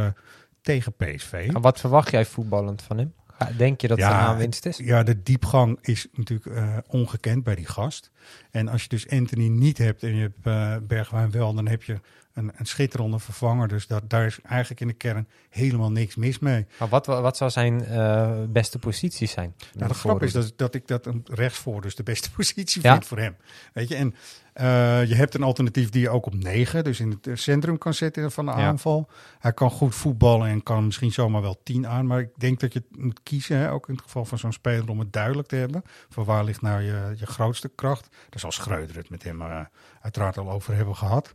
[0.63, 1.51] tegen PSV.
[1.55, 3.13] En wat verwacht jij voetballend van hem?
[3.57, 4.77] Denk je dat het een aanwinst is?
[4.77, 8.11] Ja, de diepgang is natuurlijk eh, ongekend bij die gast.
[8.51, 11.83] En als je dus Anthony niet hebt en je hebt eh, Bergwijn wel, dan heb
[11.83, 12.01] je
[12.35, 13.69] een, een schitterende vervanger.
[13.69, 16.67] Dus dat, daar is eigenlijk in de kern helemaal niks mis mee.
[16.79, 19.55] Maar wat, wat zou zijn eh, beste posities zijn?
[19.75, 22.93] Nou, de grap is dat, dat ik dat een rechtsvoor dus de beste positie Ja.
[22.93, 23.37] vind voor hem.
[23.73, 24.15] Weet je, en
[24.53, 27.79] eh, je hebt een alternatief die je ook op negen, dus in het eh, centrum
[27.79, 28.57] kan zetten van de Ja.
[28.57, 29.11] aanval.
[29.39, 32.07] Hij kan goed voetballen en kan misschien zomaar wel tien aan.
[32.07, 34.89] Maar ik denk dat je moet kiezen, hè, ook in het geval van zo'n speler,
[34.89, 35.83] om het duidelijk te hebben.
[36.09, 38.09] Van waar ligt nou je, je grootste kracht?
[38.11, 39.43] Daar zal Schreuder het met hem
[40.01, 41.35] uiteraard al over hebben gehad.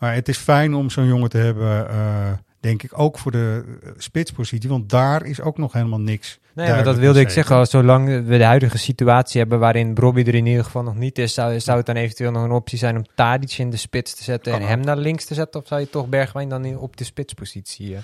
[0.00, 3.64] Maar het is fijn om zo'n jongen te hebben, eh, denk ik, ook voor de
[3.82, 4.68] eh, spitspositie.
[4.68, 6.38] Want daar is ook nog helemaal niks.
[6.54, 7.56] Nee, maar dat wilde ik zeggen.
[7.56, 11.18] Als Zolang we de huidige situatie hebben waarin Bobby er in ieder geval nog niet
[11.18, 14.14] is, zou, zou het dan eventueel nog een optie zijn om Tadic in de spits
[14.14, 15.60] te zetten en hem naar links te zetten?
[15.60, 17.94] Of zou je toch Bergwijn dan in- op de spitspositie?
[17.94, 18.00] eh?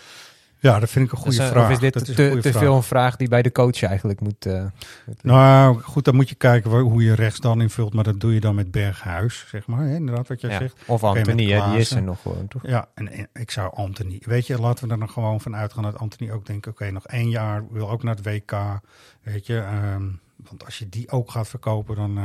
[0.67, 1.65] Ja, dat vind ik een goede Dus, eh, vraag.
[1.65, 4.21] Of is dit dat te, is te veel een vraag die bij de coach eigenlijk
[4.21, 4.47] moet...
[4.47, 4.65] eh,
[5.07, 7.95] moet Nou, goed, dan moet je kijken waar- hoe je rechts dan invult.
[7.95, 9.81] Maar dat doe je dan met Berghuis, zeg maar.
[9.87, 9.95] Hè?
[9.95, 10.59] Inderdaad, wat jij ja.
[10.59, 10.75] zegt.
[10.87, 12.63] Of Anthony, hè, die is er nog gewoon, toch?
[12.67, 14.23] Ja, en, en ik zou Anthony...
[14.25, 16.67] Weet je, laten we er dan gewoon van uitgaan dat Anthony ook denkt...
[16.67, 18.53] Oké, nog één jaar, wil ook naar het WK.
[19.23, 20.05] Weet je, ehm,
[20.49, 21.97] want als je die ook gaat verkopen...
[21.97, 22.25] dan eh,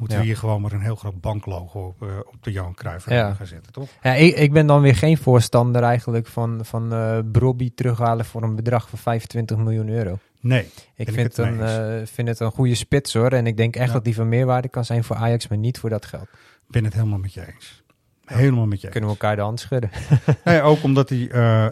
[0.00, 0.22] moeten Ja.
[0.22, 3.34] we hier gewoon maar een heel groot banklogo op, eh, op de Johan Cruijff Ja.
[3.34, 3.88] Gaan zetten, toch?
[4.02, 8.42] Ja, ik, ik ben dan weer geen voorstander eigenlijk van, van eh Brobby terughalen voor
[8.42, 10.18] een bedrag van 25 miljoen euro.
[10.40, 13.32] Nee, Ik vind, het een, eh, vind het een goede spits hoor.
[13.32, 13.92] En ik denk echt Ja.
[13.92, 16.22] dat die van meerwaarde kan zijn voor Ajax, maar niet voor dat geld.
[16.32, 17.82] ik ben het helemaal met je eens.
[18.24, 18.92] Helemaal met je eens.
[18.96, 19.90] Kunnen we elkaar de hand schudden.
[20.44, 21.18] Nee, ook omdat hij,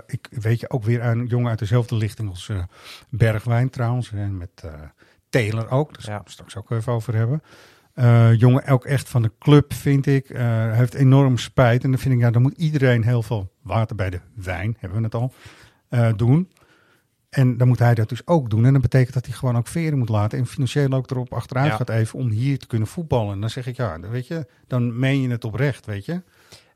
[0.06, 2.50] ik weet je, ook weer een jongen uit dezelfde lichting als
[3.08, 4.12] Bergwijn trouwens.
[4.12, 4.72] En met eh
[5.30, 6.12] Taylor ook, daar Ja.
[6.12, 7.42] gaan we straks ook even over hebben.
[7.98, 10.28] Eh, jongen ook echt van de club, vind ik.
[10.28, 11.84] Hij heeft enorm spijt.
[11.84, 14.98] En dan vind ik, ja, dan moet iedereen heel veel water bij de wijn, hebben
[14.98, 15.32] we het al,
[15.88, 16.48] eh, doen.
[17.30, 18.64] En dan moet hij dat dus ook doen.
[18.64, 20.38] En dat betekent dat hij gewoon ook veren moet laten.
[20.38, 21.76] En financieel ook erop achteruit Ja.
[21.76, 23.32] gaat even om hier te kunnen voetballen.
[23.32, 26.22] En dan zeg ik, ja, dan weet je, dan meen je het oprecht, weet je.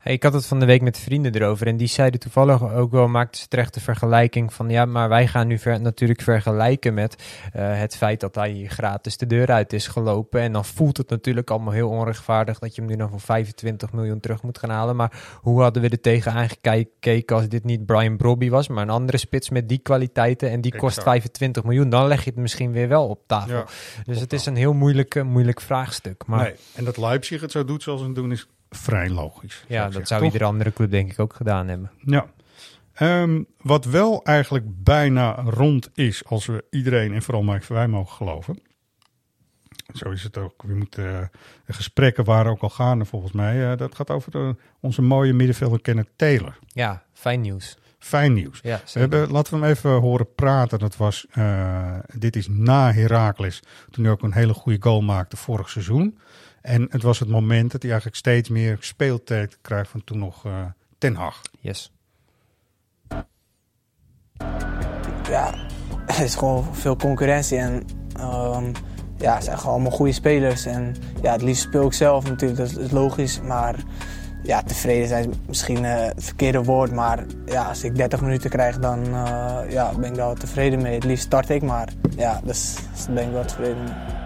[0.03, 2.91] Hey, ik had het van de week met vrienden erover en die zeiden toevallig ook
[2.91, 6.93] wel, maakten ze terecht de vergelijking van ja, maar wij gaan nu ver, natuurlijk vergelijken
[6.93, 10.41] met eh, het feit dat hij hier gratis de deur uit is gelopen.
[10.41, 13.91] En dan voelt het natuurlijk allemaal heel onrechtvaardig dat je hem nu dan voor 25
[13.91, 14.95] miljoen terug moet gaan halen.
[14.95, 18.89] Maar hoe hadden we er tegenaan gekeken als dit niet Brian Brobby was, maar een
[18.89, 21.07] andere spits met die kwaliteiten en die kost Exact.
[21.07, 21.89] 25 miljoen?
[21.89, 23.55] Dan leg je het misschien weer wel op tafel.
[23.55, 23.65] Ja,
[24.03, 26.25] dus het is een heel moeilijk, moeilijk vraagstuk.
[26.25, 29.63] Maar Nee, en dat Leipzig het zo doet zoals ze het doen is vrij logisch.
[29.67, 30.31] Ja, dat zeggen, zou toch?
[30.31, 31.91] iedere andere club denk ik ook gedaan hebben.
[32.05, 32.25] Ja.
[32.93, 38.15] Ehm, wat wel eigenlijk bijna rond is, als we iedereen en vooral Mike Verwij mogen
[38.15, 38.59] geloven.
[39.93, 40.63] Zo is het ook.
[40.63, 41.27] We moeten, eh,
[41.65, 43.71] de gesprekken waren ook al gaande volgens mij.
[43.71, 46.57] Eh, dat gaat over de- onze mooie middenvelder Kenneth Taylor.
[46.67, 47.77] Ja, fijn nieuws.
[48.03, 48.59] Fijn nieuws.
[48.61, 50.79] Ja, We hebben, laten we hem even horen praten.
[50.79, 55.37] Dat was, eh, dit is na Heracles, toen hij ook een hele goede goal maakte
[55.37, 56.19] vorig seizoen.
[56.61, 60.45] En het was het moment dat hij eigenlijk steeds meer speeltijd krijgt van toen nog
[60.45, 60.65] eh,
[60.97, 61.41] Ten Hag.
[61.59, 61.91] Yes.
[65.29, 65.53] ja,
[66.07, 67.83] er is gewoon veel concurrentie en
[68.15, 68.73] ehm,
[69.17, 70.65] ja, het zijn gewoon allemaal goede spelers.
[70.65, 73.41] En ja, het liefst speel ik zelf natuurlijk, dat is logisch.
[73.41, 73.75] Maar
[74.43, 76.91] ja, tevreden zijn is misschien eh, het verkeerde woord.
[76.91, 80.81] Maar ja, als ik 30 minuten krijg, dan eh, ja, ben ik daar wel tevreden
[80.81, 80.93] mee.
[80.93, 84.22] Het liefst start ik, maar ja, dus, dus daar ben ik wel tevreden mee.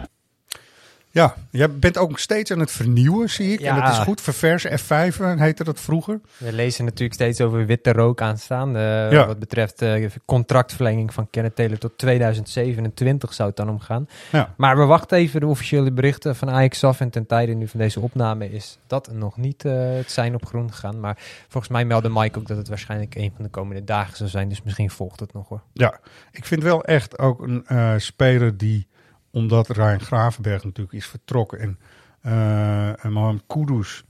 [1.17, 3.59] Ja, jij bent ook steeds aan het vernieuwen, zie ik.
[3.59, 3.81] En Ja.
[3.81, 4.21] dat is goed.
[4.21, 6.19] Verversen F5 eh, heette dat vroeger.
[6.37, 8.75] We lezen natuurlijk steeds over witte rook aanstaan.
[8.75, 9.25] eh, Ja.
[9.27, 14.07] Wat betreft eh, contractverlenging van Kenneth Taylor tot 2027 zou het dan omgaan.
[14.31, 14.53] Ja.
[14.57, 16.99] Maar we wachten even de officiële berichten van Ajax af.
[16.99, 20.45] En ten tijde nu van deze opname is dat nog niet eh, het zijn op
[20.45, 20.99] groen gegaan.
[20.99, 24.29] Maar volgens mij meldde Mike ook dat het waarschijnlijk een van de komende dagen zou
[24.29, 24.49] zijn.
[24.49, 25.61] Dus misschien volgt het nog hoor.
[25.73, 25.99] Ja,
[26.31, 28.87] ik vind wel echt ook een speler die,
[29.37, 31.79] omdat Ryan Gravenberg natuurlijk is vertrokken en,
[32.21, 34.03] eh en Mohamed Kudus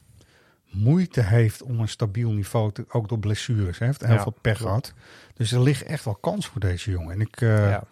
[0.72, 3.78] moeite heeft om een stabiel niveau te, ook door blessures.
[3.78, 4.68] Hij heeft heel Ja, veel pech klopt.
[4.88, 4.94] gehad.
[5.34, 7.14] Dus er ligt echt wel kans voor deze jongen.
[7.14, 7.84] En ik, eh, ja.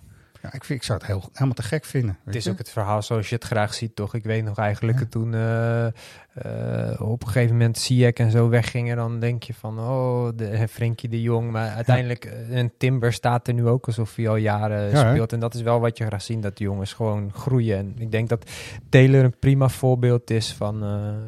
[0.45, 2.17] Ja, ik, vind, ik zou het heel, helemaal te gek vinden.
[2.25, 4.13] Het is ook het verhaal zoals je het graag ziet, toch?
[4.13, 5.05] Ik weet nog eigenlijk Ja.
[5.09, 9.79] toen eh, eh, op een gegeven moment Ziyech en zo weggingen, dan denk je van,
[9.79, 11.51] oh, de, Frenkie de Jong.
[11.51, 15.09] Maar uiteindelijk, eh, en Timber staat er nu ook alsof hij al jaren Ja, hè?
[15.11, 15.33] speelt.
[15.33, 17.77] En dat is wel wat je graag ziet, dat de jongens gewoon groeien.
[17.77, 18.51] En ik denk dat
[18.89, 20.79] Taylor een prima voorbeeld is van,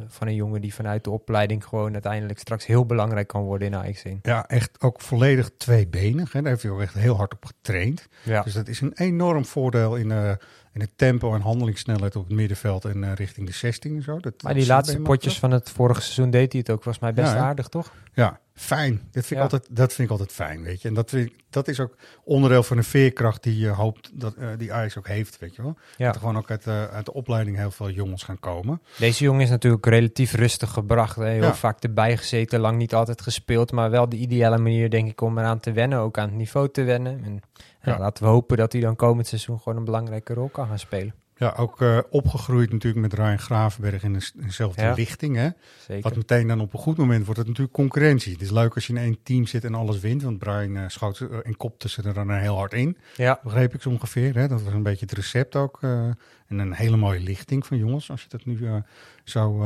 [0.07, 3.75] van een jongen die vanuit de opleiding gewoon uiteindelijk straks heel belangrijk kan worden in
[3.75, 4.03] Ajax.
[4.21, 6.31] Ja, echt ook volledig tweebenig.
[6.33, 6.41] Hè.
[6.41, 8.07] Daar heeft hij ook echt heel hard op getraind.
[8.23, 8.41] Ja.
[8.41, 10.31] Dus dat is een enorm voordeel in, eh,
[10.73, 14.19] in het tempo en handelingssnelheid op het middenveld en eh, richting de 16 en zo.
[14.19, 17.13] Dat, Maar die laatste potjes van het vorige seizoen deed hij het ook volgens mij
[17.13, 17.93] best Ja, aardig, toch?
[18.13, 18.93] Ja, fijn.
[18.93, 19.41] Dat vind, ik Ja.
[19.41, 20.87] altijd, dat vind ik altijd fijn, weet je.
[20.87, 24.33] En dat, vind ik- dat is ook onderdeel van de veerkracht die je hoopt dat
[24.35, 25.77] eh, die Ajax ook heeft, weet je wel.
[25.97, 26.05] Ja.
[26.05, 28.81] Dat er gewoon ook uit, eh, uit de opleiding heel veel jongens gaan komen.
[28.97, 31.15] Deze jongen is natuurlijk relatief rustig gebracht.
[31.15, 31.25] Hè.
[31.29, 31.53] Heel Ja.
[31.55, 33.71] vaak erbij gezeten, lang niet altijd gespeeld.
[33.71, 35.99] Maar wel de ideale manier, denk ik, om eraan te wennen.
[35.99, 37.23] Ook aan het niveau te wennen.
[37.23, 37.41] En
[37.81, 37.99] Ja.
[37.99, 41.13] laten we hopen dat hij dan komend seizoen gewoon een belangrijke rol kan gaan spelen.
[41.37, 44.93] Ja, ook eh, opgegroeid natuurlijk met Ryan Gravenberg in dezelfde Ja.
[44.93, 45.49] lichting, hè.
[45.87, 46.03] Zeker.
[46.03, 48.31] Wat meteen dan op een goed moment wordt het natuurlijk concurrentie.
[48.33, 50.23] Het is leuk als je in één team zit en alles wint.
[50.23, 52.97] Want Brian eh, schoot eh, en kopte ze er dan heel hard in.
[53.15, 54.35] Ja, Begreep ik zo ongeveer.
[54.35, 54.47] Hè?
[54.47, 55.79] Dat was een beetje het recept ook.
[55.81, 58.09] en een hele mooie lichting van jongens.
[58.11, 58.59] Als je dat nu
[59.23, 59.65] zo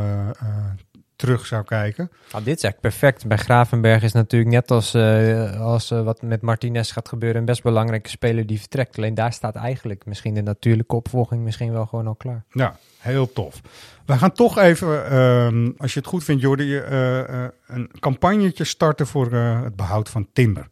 [1.21, 2.11] terug zou kijken.
[2.31, 3.27] nou, dit is eigenlijk perfect.
[3.27, 7.39] Bij Gravenberg is natuurlijk net als, eh, als eh, wat met Martinez gaat gebeuren...
[7.39, 8.97] een best belangrijke speler die vertrekt.
[8.97, 12.43] Alleen daar staat eigenlijk misschien de natuurlijke opvolging misschien wel gewoon al klaar.
[12.51, 13.61] Ja, heel tof.
[14.05, 19.07] We gaan toch even, ehm, als je het goed vindt Jordi, eh, een campagnetje starten
[19.07, 20.69] voor het behoud van timber.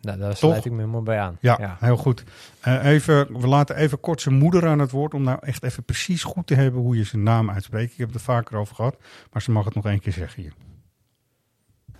[0.00, 0.38] Nou, daar Toch?
[0.38, 1.36] sluit ik me helemaal bij aan.
[1.40, 2.24] Ja, heel goed.
[2.60, 5.84] Eh, even, we laten even kort zijn moeder aan het woord om nou echt even
[5.84, 7.92] precies goed te hebben hoe je zijn naam uitspreekt.
[7.92, 8.96] Ik heb het er vaker over gehad,
[9.32, 10.52] maar ze mag het nog één keer zeggen hier.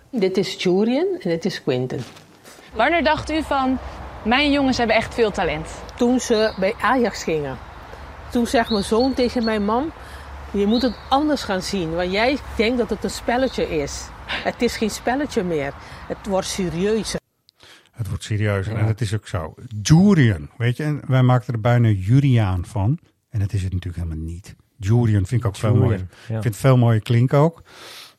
[0.09, 1.99] Dit is Julian en dit is Quinten.
[2.73, 3.77] Wanneer dacht u van,
[4.25, 5.67] mijn jongens hebben echt veel talent?
[5.95, 7.57] Toen ze bij Ajax gingen.
[8.31, 9.91] Toen zegt mijn zoon tegen mijn mam...
[10.53, 14.07] Je moet het anders gaan zien, want jij denkt dat het een spelletje is.
[14.25, 15.73] Het is geen spelletje meer.
[16.07, 17.20] Het wordt serieuzer.
[18.01, 19.53] Het wordt serieus en het is ook zo.
[19.81, 22.99] Jurian, weet je, en wij maakten er bijna Juriaan van.
[23.29, 24.55] En dat is het natuurlijk helemaal niet.
[24.77, 25.99] Jurian vind ik ook veel mooier.
[25.99, 26.35] ja.
[26.35, 27.63] Ik vind het veel mooier klinken ook.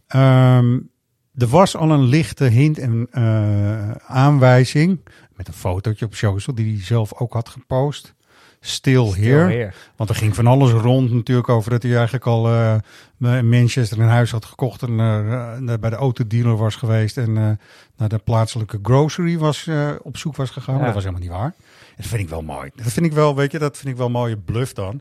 [0.07, 0.79] Ehm,
[1.35, 5.01] er was al een lichte hint en eh, aanwijzing
[5.37, 8.14] met een fotootje op social die hij zelf ook had gepost.
[8.64, 9.51] Still, here.
[9.51, 9.72] here.
[9.96, 12.77] Want er ging van alles rond natuurlijk over dat hij eigenlijk al eh,
[13.18, 17.51] in Manchester een huis had gekocht en eh, bij de autodealer was geweest en eh,
[17.96, 20.75] naar de plaatselijke grocery was, eh, op zoek was gegaan.
[20.75, 21.55] Maar dat was helemaal niet waar.
[21.96, 22.70] Dat vind ik wel mooi.
[22.75, 25.01] Dat vind ik wel, weet je, dat vind ik wel een mooie bluff dan.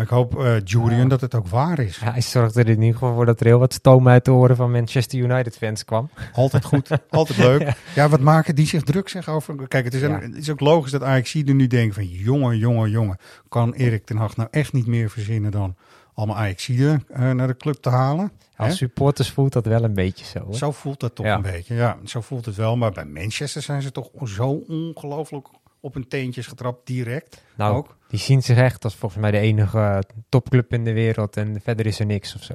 [0.00, 1.98] Maar ik hoop, eh Julian, dat het ook waar is.
[1.98, 4.32] Ja, hij zorgde er in ieder geval voor dat er heel wat stoom uit de
[4.32, 6.10] oren van Manchester United fans kwam.
[6.32, 7.72] Altijd goed, altijd leuk.
[7.94, 8.08] Ja.
[8.08, 9.68] wat maken die zich druk zeggen over?
[9.68, 12.06] Kijk, het is, een- het is ook logisch dat Ajax er nu denken van...
[12.06, 13.16] jongen, jongen, jongen,
[13.48, 15.76] kan Erik ten Hag nou echt niet meer verzinnen dan
[16.14, 18.32] allemaal Ajaxiden eh naar de club te halen?
[18.54, 18.64] Hè?
[18.66, 20.52] Als supporters voelt dat wel een beetje zo.
[20.52, 21.34] Zo voelt dat toch Ja.
[21.34, 21.74] een beetje.
[21.74, 22.76] Ja, zo voelt het wel.
[22.76, 25.48] Maar bij Manchester zijn ze toch zo ongelooflijk
[25.80, 27.44] op hun teentjes getrapt, direct.
[27.56, 27.96] Nou, ook.
[28.08, 31.60] die zien zich echt als volgens mij de enige eh, topclub in de wereld en
[31.62, 32.54] verder is er niks of zo.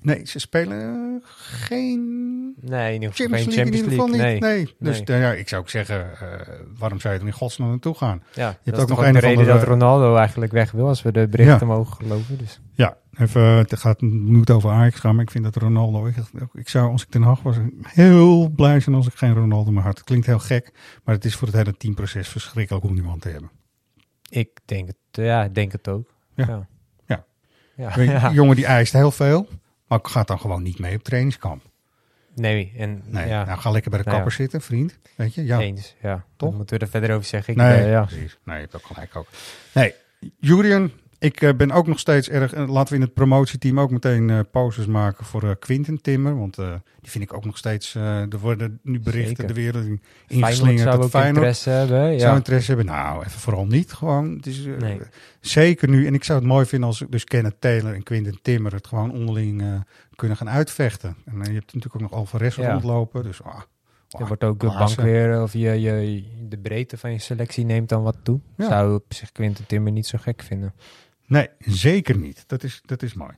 [0.00, 2.00] Nee, ze spelen geen
[2.60, 4.32] Nee, in ieder geval Champions in Champions ieder geval League.
[4.32, 4.40] niet.
[4.42, 4.74] Nee.
[4.78, 5.16] Dus Nee.
[5.16, 6.40] eh, ja, ik zou ook zeggen, eh,
[6.78, 8.22] waarom zou je er in godsnaam naartoe gaan?
[8.34, 9.58] Ja, je dat hebt is ook nog een de reden andere...
[9.58, 11.74] dat Ronaldo eigenlijk weg wil, als we de berichten Ja.
[11.74, 12.38] mogen geloven.
[12.38, 12.60] Dus.
[12.74, 16.06] Ja, even, het gaat niet over Ajax gaan, maar ik vind dat Ronaldo...
[16.06, 16.16] Ik,
[16.52, 19.82] ik zou, als ik Den Haag was, heel blij zijn als ik geen Ronaldo meer
[19.82, 19.96] had.
[19.96, 20.72] Het klinkt heel gek,
[21.04, 23.50] maar het is voor het hele teamproces verschrikkelijk om iemand te hebben.
[24.28, 26.14] Ik denk het, ja, ik denk het ook.
[26.34, 26.46] Ja.
[26.46, 26.66] Ja.
[27.06, 27.24] Ja.
[27.76, 27.94] Ja.
[27.94, 28.26] Weet je, Ja.
[28.28, 29.48] Die jongen die eist heel veel,
[29.86, 31.62] maar gaat dan gewoon niet mee op trainingskamp.
[32.34, 33.44] Nee, en Nee, ja.
[33.44, 34.98] nou ga lekker bij de Nou kapper zitten, vriend.
[35.16, 35.58] Weet je, ja.
[35.58, 36.24] Eens, ja.
[36.36, 36.54] Toch?
[36.54, 37.52] Moeten we er verder over zeggen?
[37.52, 38.04] Ik, Nee, eh, ja.
[38.04, 38.38] precies.
[38.44, 39.26] Nee, je hebt ook gelijk ook.
[39.74, 39.94] Nee,
[40.38, 40.90] Julian,
[41.24, 42.54] ik eh, ben ook nog steeds erg...
[42.56, 46.38] laten we in het promotieteam ook meteen eh posters maken voor eh Quinten Timmer.
[46.38, 46.54] Want
[47.00, 47.94] die vind ik ook nog steeds...
[47.94, 49.46] er worden nu berichten Zeker.
[49.46, 50.80] de wereld in- ingeslingerd.
[50.80, 52.12] zou dat Feyenoord interesse hebben.
[52.12, 52.18] Ja.
[52.18, 52.86] Zou interesse hebben?
[52.94, 54.30] Nou, even vooral niet gewoon.
[54.36, 55.00] Het is, Nee.
[55.40, 56.06] Zeker nu.
[56.06, 59.10] En ik zou het mooi vinden als dus Kenneth Taylor en Quinten Timmer het gewoon
[59.12, 59.84] onderling
[60.16, 61.16] kunnen gaan uitvechten.
[61.24, 62.72] En je hebt natuurlijk ook nog Alvarez Ja.
[62.72, 63.22] rondlopen.
[63.22, 63.60] Dus ah,
[64.18, 67.88] Er wordt ook de bank weer, of je, je, de breedte van je selectie neemt
[67.88, 68.40] dan wat toe.
[68.56, 68.68] Ja.
[68.68, 70.74] Zou op zich Quinten Timmer niet zo gek vinden.
[71.32, 72.44] Nee, zeker niet.
[72.46, 73.32] Dat is, dat is mooi.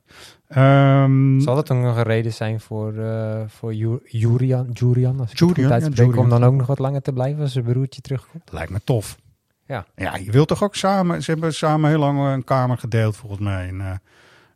[0.47, 5.31] Ehm, Zal dat ook nog een reden zijn voor, eh voor Ju- Jurian, Jurian, als
[5.31, 7.51] ik het Jurian, goed ja, uitspreek, om dan ook nog wat langer te blijven als
[7.53, 8.51] zijn broertje terugkomt?
[8.51, 9.17] Lijkt me tof.
[9.65, 9.85] Ja.
[9.95, 11.23] Ja, je wilt toch ook samen...
[11.23, 13.67] Ze hebben samen heel lang een kamer gedeeld, volgens mij.
[13.67, 13.81] En,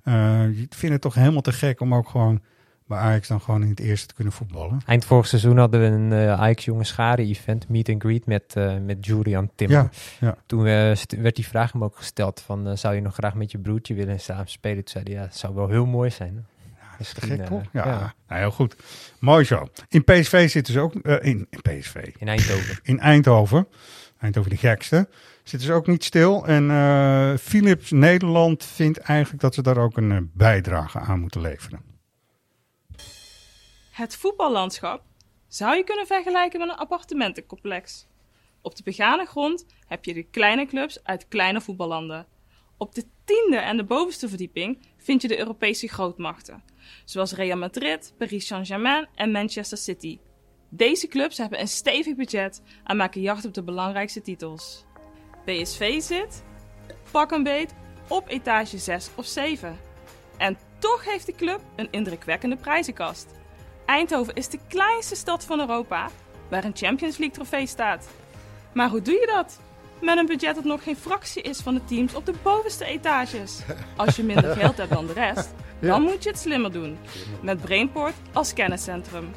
[0.04, 0.14] eh,
[0.58, 2.42] je vindt het toch helemaal te gek om ook gewoon
[2.90, 4.82] bij Ajax dan gewoon in het eerste te kunnen voetballen.
[4.86, 8.44] Eind vorig seizoen hadden we een eh Ajax Jonge Schade event, meet and greet met,
[8.56, 9.78] eh met Jurian Timmer.
[9.78, 10.36] Ja, ja.
[10.46, 13.58] Toen eh, werd die vraag hem ook gesteld van, zou je nog graag met je
[13.58, 14.84] broertje willen samen spelen?
[14.84, 16.46] Toen zei hij, ja, het zou wel heel mooi zijn.
[17.00, 17.64] Is te gek, toch?
[17.72, 18.14] Ja, ja.
[18.28, 18.76] Nou, heel goed.
[19.20, 19.68] Mooi zo.
[19.90, 20.96] In PSV zitten ze ook...
[20.96, 21.96] eh, in, in PSV.
[22.18, 22.80] In Eindhoven.
[22.84, 23.68] In Eindhoven.
[24.20, 25.08] Eindhoven de gekste.
[25.44, 26.46] Zitten ze ook niet stil.
[26.48, 31.89] En Philips Nederland vindt eigenlijk dat ze daar ook een bijdrage aan moeten leveren.
[34.00, 35.04] Het voetballandschap
[35.48, 38.08] zou je kunnen vergelijken met een appartementencomplex.
[38.62, 42.28] Op de begane grond heb je de kleine clubs uit kleine voetballanden.
[42.78, 46.64] Op de tiende en de bovenste verdieping vind je de Europese grootmachten,
[47.06, 50.20] zoals Real Madrid, Paris Saint-Germain en Manchester City.
[50.70, 54.86] Deze clubs hebben een stevig budget en maken jacht op de belangrijkste titels.
[55.46, 56.44] PSV zit,
[57.12, 57.74] pak een beet,
[58.08, 59.80] op etage 6 of 7.
[60.38, 63.39] En toch heeft de club een indrukwekkende prijzenkast.
[63.90, 66.10] Eindhoven is de kleinste stad van Europa
[66.50, 68.10] waar een Champions League trofee staat.
[68.74, 69.60] Maar hoe doe je dat?
[70.02, 73.60] Met een budget dat nog geen fractie is van de teams op de bovenste etages.
[73.96, 75.50] Als je minder geld hebt dan de rest,
[75.80, 76.98] dan moet je het slimmer doen.
[77.42, 79.32] Met Brainport als kenniscentrum.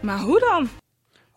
[0.00, 0.68] Maar hoe dan?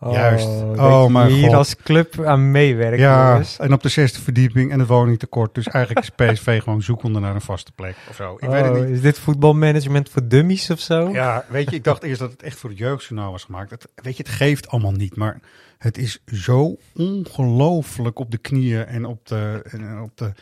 [0.00, 0.46] Juist.
[0.46, 1.54] Oh, je mijn hier god.
[1.54, 2.98] als club aan meewerkt.
[2.98, 3.58] Ja, jongens.
[3.58, 5.54] en op de zesde verdieping en het woningtekort.
[5.54, 8.36] Dus eigenlijk is PSV gewoon zoekende naar een vaste plek of zo.
[8.40, 8.88] Ik weet het Oh, niet.
[8.88, 11.08] Is dit voetbalmanagement voor dummies of zo?
[11.08, 13.70] Ja, weet je, ik dacht eerst dat het echt voor het jeugdjournaal was gemaakt.
[13.70, 15.40] Het, weet je, het geeft allemaal niet, maar
[15.78, 20.32] het is zo ongelooflijk op de knieën en op de, en op de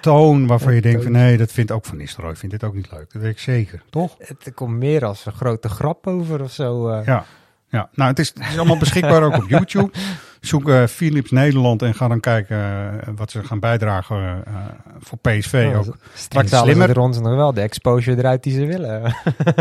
[0.00, 2.92] toon waarvan je denkt van nee, dat vindt ook Van Nistelrooy, vindt dit ook niet
[2.92, 3.12] leuk.
[3.12, 4.14] Dat weet ik zeker, toch?
[4.18, 6.88] Het komt meer als een grote grap over of zo.
[6.88, 7.06] eh.
[7.06, 7.24] Ja,
[7.74, 7.88] ja.
[7.94, 9.90] nou het is, het is allemaal beschikbaar ook op YouTube.
[10.40, 14.54] Zoek eh, Philips Nederland en ga dan kijken eh, wat ze gaan bijdragen eh,
[14.98, 15.96] voor PSV Oh, ook.
[16.14, 19.02] Straks halen ze er ons nog wel de exposure eruit die ze willen.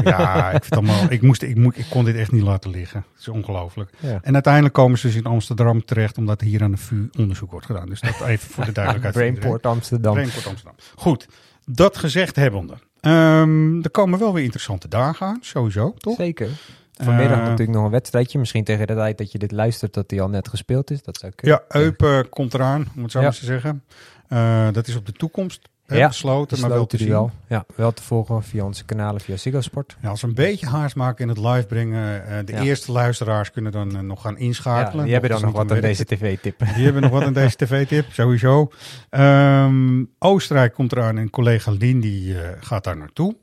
[0.03, 3.05] Ja, ik, vind allemaal, ik, moest, ik, moet, ik kon dit echt niet laten liggen.
[3.11, 3.89] Het is ongelooflijk.
[3.99, 4.19] Ja.
[4.21, 7.65] En uiteindelijk komen ze dus in Amsterdam terecht, omdat hier aan de VU onderzoek wordt
[7.65, 7.85] gedaan.
[7.85, 9.15] Dus dat even voor de duidelijkheid.
[9.15, 9.65] Brainport.
[9.65, 10.13] Amsterdam.
[10.13, 10.75] Brainport Amsterdam.
[10.95, 11.27] Goed,
[11.65, 12.73] dat gezegd hebbende.
[12.99, 16.15] Ehm er komen wel weer interessante dagen aan, sowieso, toch?
[16.15, 16.49] Zeker.
[16.93, 18.39] Vanmiddag Eh, natuurlijk nog een wedstrijdje.
[18.39, 21.03] Misschien tegen de tijd dat je dit luistert, dat die al net gespeeld is.
[21.03, 21.61] Dat zou kunnen.
[21.69, 23.25] Ja, Eupen komt eraan, om het zo Ja.
[23.25, 23.83] maar te zeggen.
[24.27, 27.29] Eh, dat is op de toekomst hè, Ja, besloten, maar wel te zien.
[27.47, 29.97] Ja, wel te volgen via onze kanalen via Ziggo Sport.
[30.01, 32.61] Ja, als we een beetje haast maken in het live brengen, eh, de Ja.
[32.61, 34.95] eerste luisteraars kunnen dan eh, nog gaan inschakelen.
[34.97, 36.59] Ja, die hebben dan nog wat aan deze tv-tip.
[36.75, 38.71] Die hebben nog wat aan deze tv-tip, sowieso.
[39.09, 43.35] Ehm, Oostenrijk komt eraan en collega Lindy eh, gaat daar naartoe.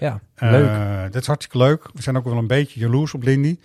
[0.00, 1.12] Ja, Eh, leuk.
[1.12, 1.90] dat is hartstikke leuk.
[1.94, 3.58] We zijn ook wel een beetje jaloers op Lindy.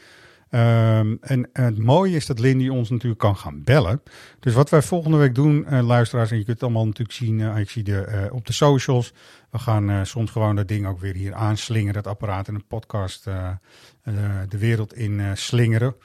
[0.49, 4.01] Ehm, en het mooie is dat Lindy ons natuurlijk kan gaan bellen.
[4.39, 7.41] Dus wat wij volgende week doen, eh, luisteraars, en je kunt het allemaal natuurlijk zien,
[7.41, 9.13] eh, ik zie de, op de socials.
[9.49, 13.23] We gaan soms gewoon dat ding ook weer hier aanslingeren, het apparaat en een podcast
[14.49, 15.95] de wereld in slingeren.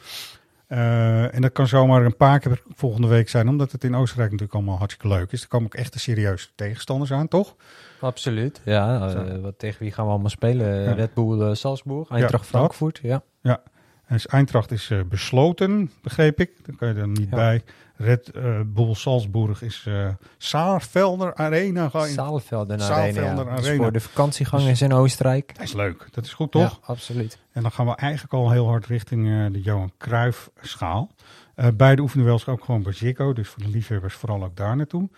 [0.66, 4.58] En dat kan zomaar een paar keer volgende week zijn, omdat het in Oostenrijk natuurlijk
[4.58, 5.42] allemaal hartstikke leuk is.
[5.42, 7.56] Er komen ook echt serieuze tegenstanders aan, toch?
[8.00, 8.60] Absoluut.
[8.64, 10.82] Ja, eh, wat tegen wie gaan we allemaal spelen?
[10.82, 10.92] Ja.
[10.92, 12.46] Red Bull eh, Salzburg, Eintracht.
[12.46, 12.98] Frankfurt.
[13.02, 13.22] Ja.
[13.40, 13.62] Ja.
[14.08, 16.50] Dus Eintracht is eh, besloten, begreep ik.
[16.66, 17.36] Daar kan je er niet Ja.
[17.36, 17.62] bij.
[17.96, 20.08] Red eh, Bull Salzburg is eh
[20.38, 21.88] Saarvelder Arena.
[21.88, 23.56] Ga je- Saalvelden Saalvelden Arena.
[23.56, 25.54] Dus voor de vakantiegangers in Oostenrijk.
[25.54, 26.06] Dat is leuk.
[26.10, 26.62] Dat is goed, toch?
[26.80, 27.38] Ja, absoluut.
[27.52, 31.10] En dan gaan we eigenlijk al heel hard richting eh, de Johan Cruijff schaal.
[31.54, 33.32] Eh beide oefenduels ook gewoon bij Ziggo.
[33.32, 35.08] Dus voor de liefhebbers vooral ook daar naartoe.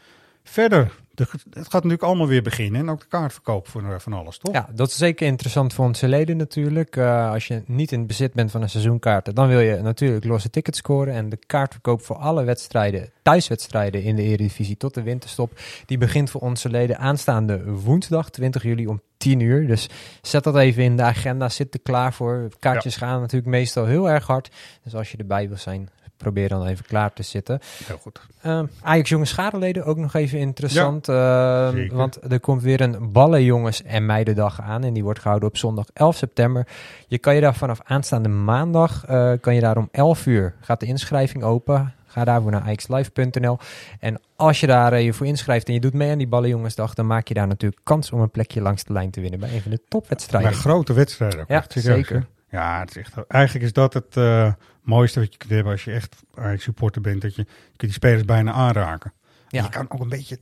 [0.43, 2.81] Verder, de, het gaat natuurlijk allemaal weer beginnen.
[2.81, 4.55] En ook de kaartverkoop voor eh, van alles, toch?
[4.55, 6.97] Ja, dat is zeker interessant voor onze leden natuurlijk.
[6.97, 10.25] Eh, als je niet in het bezit bent van een seizoenkaart, dan wil je natuurlijk
[10.25, 11.15] losse tickets scoren.
[11.15, 15.53] En de kaartverkoop voor alle wedstrijden, thuiswedstrijden in de Eredivisie tot de winterstop,
[15.87, 19.67] die begint voor onze leden aanstaande woensdag 20 juli om 10 uur.
[19.67, 19.89] Dus
[20.23, 22.49] zet dat even in de agenda, zit er klaar voor.
[22.59, 24.51] Kaartjes gaan natuurlijk meestal heel erg hard.
[24.83, 25.89] Dus als je erbij wil zijn,
[26.23, 27.61] probeer dan even klaar te zitten.
[27.85, 28.21] Heel goed.
[28.43, 31.09] Ehm, Ajax jongens schadeleden ook nog even interessant.
[31.09, 34.85] Ehm, want er komt weer een ballenjongens en meidendag aan.
[34.85, 36.67] En die wordt gehouden op zondag 11 september.
[37.09, 40.81] Je kan je daar vanaf aanstaande maandag, eh, kan je daar om 11 uur, gaat
[40.81, 41.95] de inschrijving open.
[42.07, 43.59] Ga daarvoor naar ajaxlive.nl.
[44.01, 46.95] En als je daar eh, je voor inschrijft en je doet mee aan die ballenjongensdag,
[46.95, 49.55] dan maak je daar natuurlijk kans om een plekje langs de lijn te winnen bij
[49.55, 50.51] een van de topwedstrijden.
[50.51, 51.45] Bij grote wedstrijden.
[51.49, 52.27] Ja, zeker.
[52.53, 55.85] Ja, het is echt, eigenlijk is dat het eh, mooiste wat je kunt hebben als
[55.85, 57.23] je echt Ajax supporter bent.
[57.23, 59.13] Dat je, je kunt die spelers bijna aanraken.
[59.25, 59.63] En Ja.
[59.63, 60.39] Je kan ook een beetje,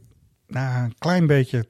[0.47, 1.67] nou, een klein beetje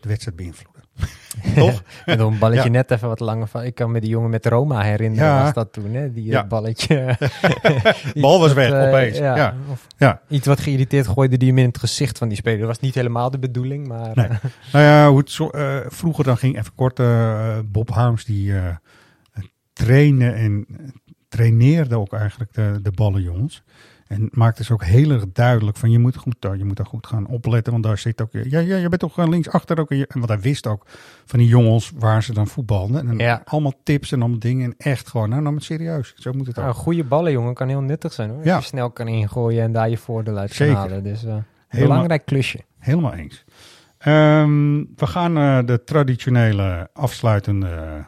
[0.00, 0.72] de wedstrijd beïnvloeden.
[1.54, 1.82] Toch?
[2.04, 2.70] En dan een balletje Ja.
[2.70, 3.62] net even wat langer van.
[3.62, 5.42] Ik kan me die jongen met Roma herinneren, Ja.
[5.42, 6.12] was dat toen, hè?
[6.12, 6.46] Die eh, Ja.
[6.46, 7.16] balletje.
[8.20, 9.18] Bal was weg, eh, opeens.
[9.18, 9.54] Ja.
[9.96, 10.20] Ja.
[10.28, 12.58] Iets wat geïrriteerd gooide die hem in het gezicht van die speler.
[12.58, 14.10] Dat was niet helemaal de bedoeling, maar...
[14.14, 14.28] Nee.
[14.72, 15.50] Nou ja, hoe het zo,
[15.86, 17.00] vroeger dan ging even kort
[17.72, 18.52] Bob Harms die
[19.84, 20.86] trainen en eh,
[21.28, 23.62] traineerde ook eigenlijk de, de ballenjongens.
[24.06, 26.86] En maakte ze ook heel erg duidelijk van je moet, goed, eh, je moet daar
[26.86, 27.72] goed gaan opletten.
[27.72, 29.90] Want daar zit ook, ja, ja je bent toch gewoon linksachter ook.
[29.90, 30.86] En Want hij wist ook
[31.24, 33.08] van die jongens waar ze dan voetbalden.
[33.08, 33.42] En Ja.
[33.44, 34.64] allemaal tips en allemaal dingen.
[34.64, 36.12] En echt gewoon, nou nam het serieus.
[36.16, 36.74] Zo moet het nou, ook.
[36.74, 38.44] een goede ballenjongen kan heel nuttig zijn hoor.
[38.44, 38.54] Ja.
[38.54, 41.02] Als je snel kan ingooien en daar je voordeel uit kan halen.
[41.02, 41.36] Dus eh,
[41.68, 42.58] Helemaal- belangrijk klusje.
[42.78, 43.44] Helemaal eens.
[43.98, 48.04] Ehm, we gaan eh, de traditionele afsluitende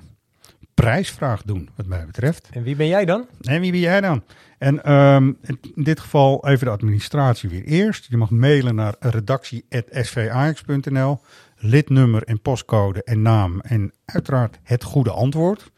[0.76, 2.48] prijsvraag doen, wat mij betreft.
[2.52, 3.26] En wie ben jij dan?
[3.40, 4.22] En wie ben jij dan?
[4.58, 5.32] En ehm,
[5.74, 8.06] in dit geval even de administratie weer eerst.
[8.08, 11.20] Je mag mailen naar redactie.svajax.nl.
[11.56, 15.72] Lidnummer en postcode en naam en uiteraard het goede antwoord.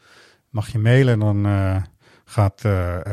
[0.49, 1.75] Mag je mailen, dan eh,
[2.25, 3.11] gaat eh, eh,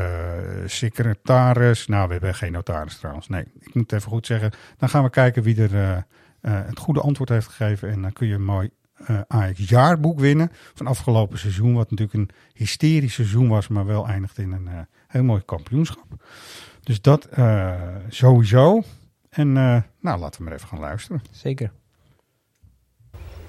[0.66, 1.87] secretaris...
[1.87, 3.29] Nou, we hebben geen notaris trouwens.
[3.29, 4.51] Nee, ik moet het even goed zeggen.
[4.77, 6.05] Dan gaan we kijken wie er
[6.40, 7.90] het goede antwoord heeft gegeven.
[7.90, 8.70] En dan kun je mooi
[9.06, 11.74] eh Ajax jaarboek winnen van afgelopen seizoen.
[11.74, 16.06] Wat natuurlijk een hysterisch seizoen was, maar wel eindigde in een eh, heel mooi kampioenschap.
[16.82, 18.82] Dus dat eh, sowieso.
[19.30, 21.22] En eh, nou, laten we maar even gaan luisteren.
[21.30, 21.72] Zeker.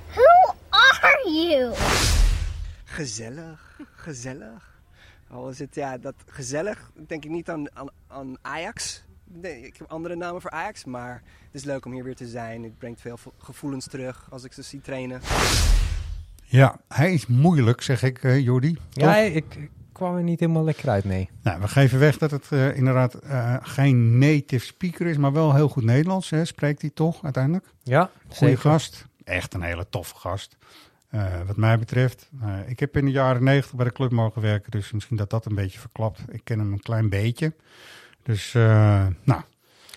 [0.07, 1.73] Who are you?
[2.83, 4.81] Gezellig, gezellig.
[5.29, 9.03] Al is het ja, dat gezellig, denk ik niet aan, aan, aan Ajax.
[9.33, 11.13] Nee, ik heb andere namen voor Ajax, maar
[11.45, 12.63] het is leuk om hier weer te zijn.
[12.63, 15.21] Het brengt veel vo- gevoelens terug als ik ze zie trainen.
[16.43, 18.77] Ja, hij is moeilijk, zeg ik, eh Jordi.
[18.91, 19.23] Ja, Toch?
[19.33, 21.29] ik, ik kwam er niet helemaal lekker uit, nee.
[21.41, 25.55] Nou, we geven weg dat het eh, inderdaad eh, geen native speaker is, maar wel
[25.55, 26.29] heel goed Nederlands.
[26.29, 26.45] Hè?
[26.45, 27.65] Spreekt hij toch uiteindelijk?
[27.83, 28.57] Ja, Goeie zeker.
[28.71, 29.05] gast.
[29.23, 30.57] Echt een hele toffe gast.
[31.09, 32.29] Eh, wat mij betreft.
[32.41, 35.29] Eh, ik heb in de jaren negentig bij de club mogen werken, dus misschien dat
[35.29, 36.19] dat een beetje verklapt.
[36.29, 37.53] Ik ken hem een klein beetje.
[38.27, 39.41] Dus, eh, nou.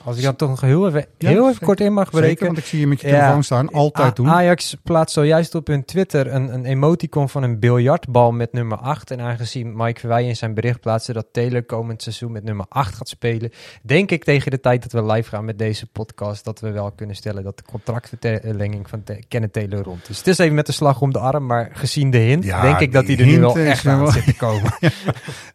[0.04, 1.66] Als ik dan toch nog heel even, Ja, heel even zeker.
[1.66, 2.46] kort in mag Zeker, breken.
[2.46, 3.70] want ik zie je met je telefoon staan.
[3.72, 4.28] Altijd doen.
[4.28, 9.10] Ajax plaatst zojuist op hun Twitter een, een emoticon van een biljartbal met nummer 8.
[9.10, 12.94] En aangezien Mike Verwij in zijn bericht plaatste dat Taylor komend seizoen met nummer 8
[12.94, 13.50] gaat spelen,
[13.82, 16.90] denk ik tegen de tijd dat we live gaan met deze podcast, dat we wel
[16.92, 20.18] kunnen stellen dat de contractverlenging van Kenneth Taylor rond is.
[20.18, 22.78] Het is even met de slag om de arm, maar gezien de hint, Ja, denk
[22.80, 24.72] ik dat hij er nu wel echt aan wel- zit te komen.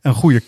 [0.02, 0.40] een goede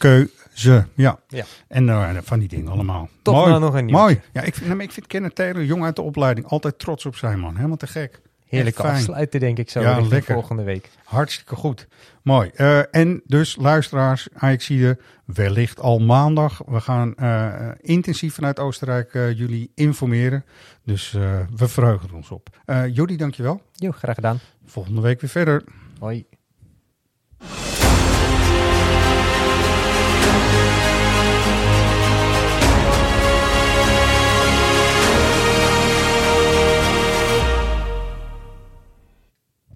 [0.64, 1.20] keuze, ja.
[1.28, 1.46] Ja.
[1.68, 3.10] En eh, van die dingen allemaal.
[3.22, 3.50] Toch Mooi.
[3.50, 3.86] wel nog een.
[3.86, 4.22] Mooi.
[4.34, 7.16] Ja, ik vind, nou, ik vind Kenneth Taylor, jong uit de opleiding, altijd trots op
[7.16, 7.56] zijn man.
[7.56, 8.22] Helemaal te gek.
[8.50, 8.74] Fijn.
[8.76, 10.34] afsluiten, denk ik zo, Ja, lekker.
[10.34, 10.90] volgende week.
[11.04, 11.88] Hartstikke goed.
[12.24, 12.50] Mooi.
[12.54, 16.62] Eh, en dus luisteraars, Ajaxide, wellicht al maandag.
[16.66, 20.46] We gaan eh, intensief vanuit Oostenrijk jullie informeren.
[20.84, 21.12] Dus
[21.56, 22.50] we verheugen ons op.
[22.92, 23.62] Jody, dankjewel.
[23.74, 24.40] Jo, graag gedaan.
[24.66, 25.64] Volgende week weer verder.
[26.00, 26.26] Hoi.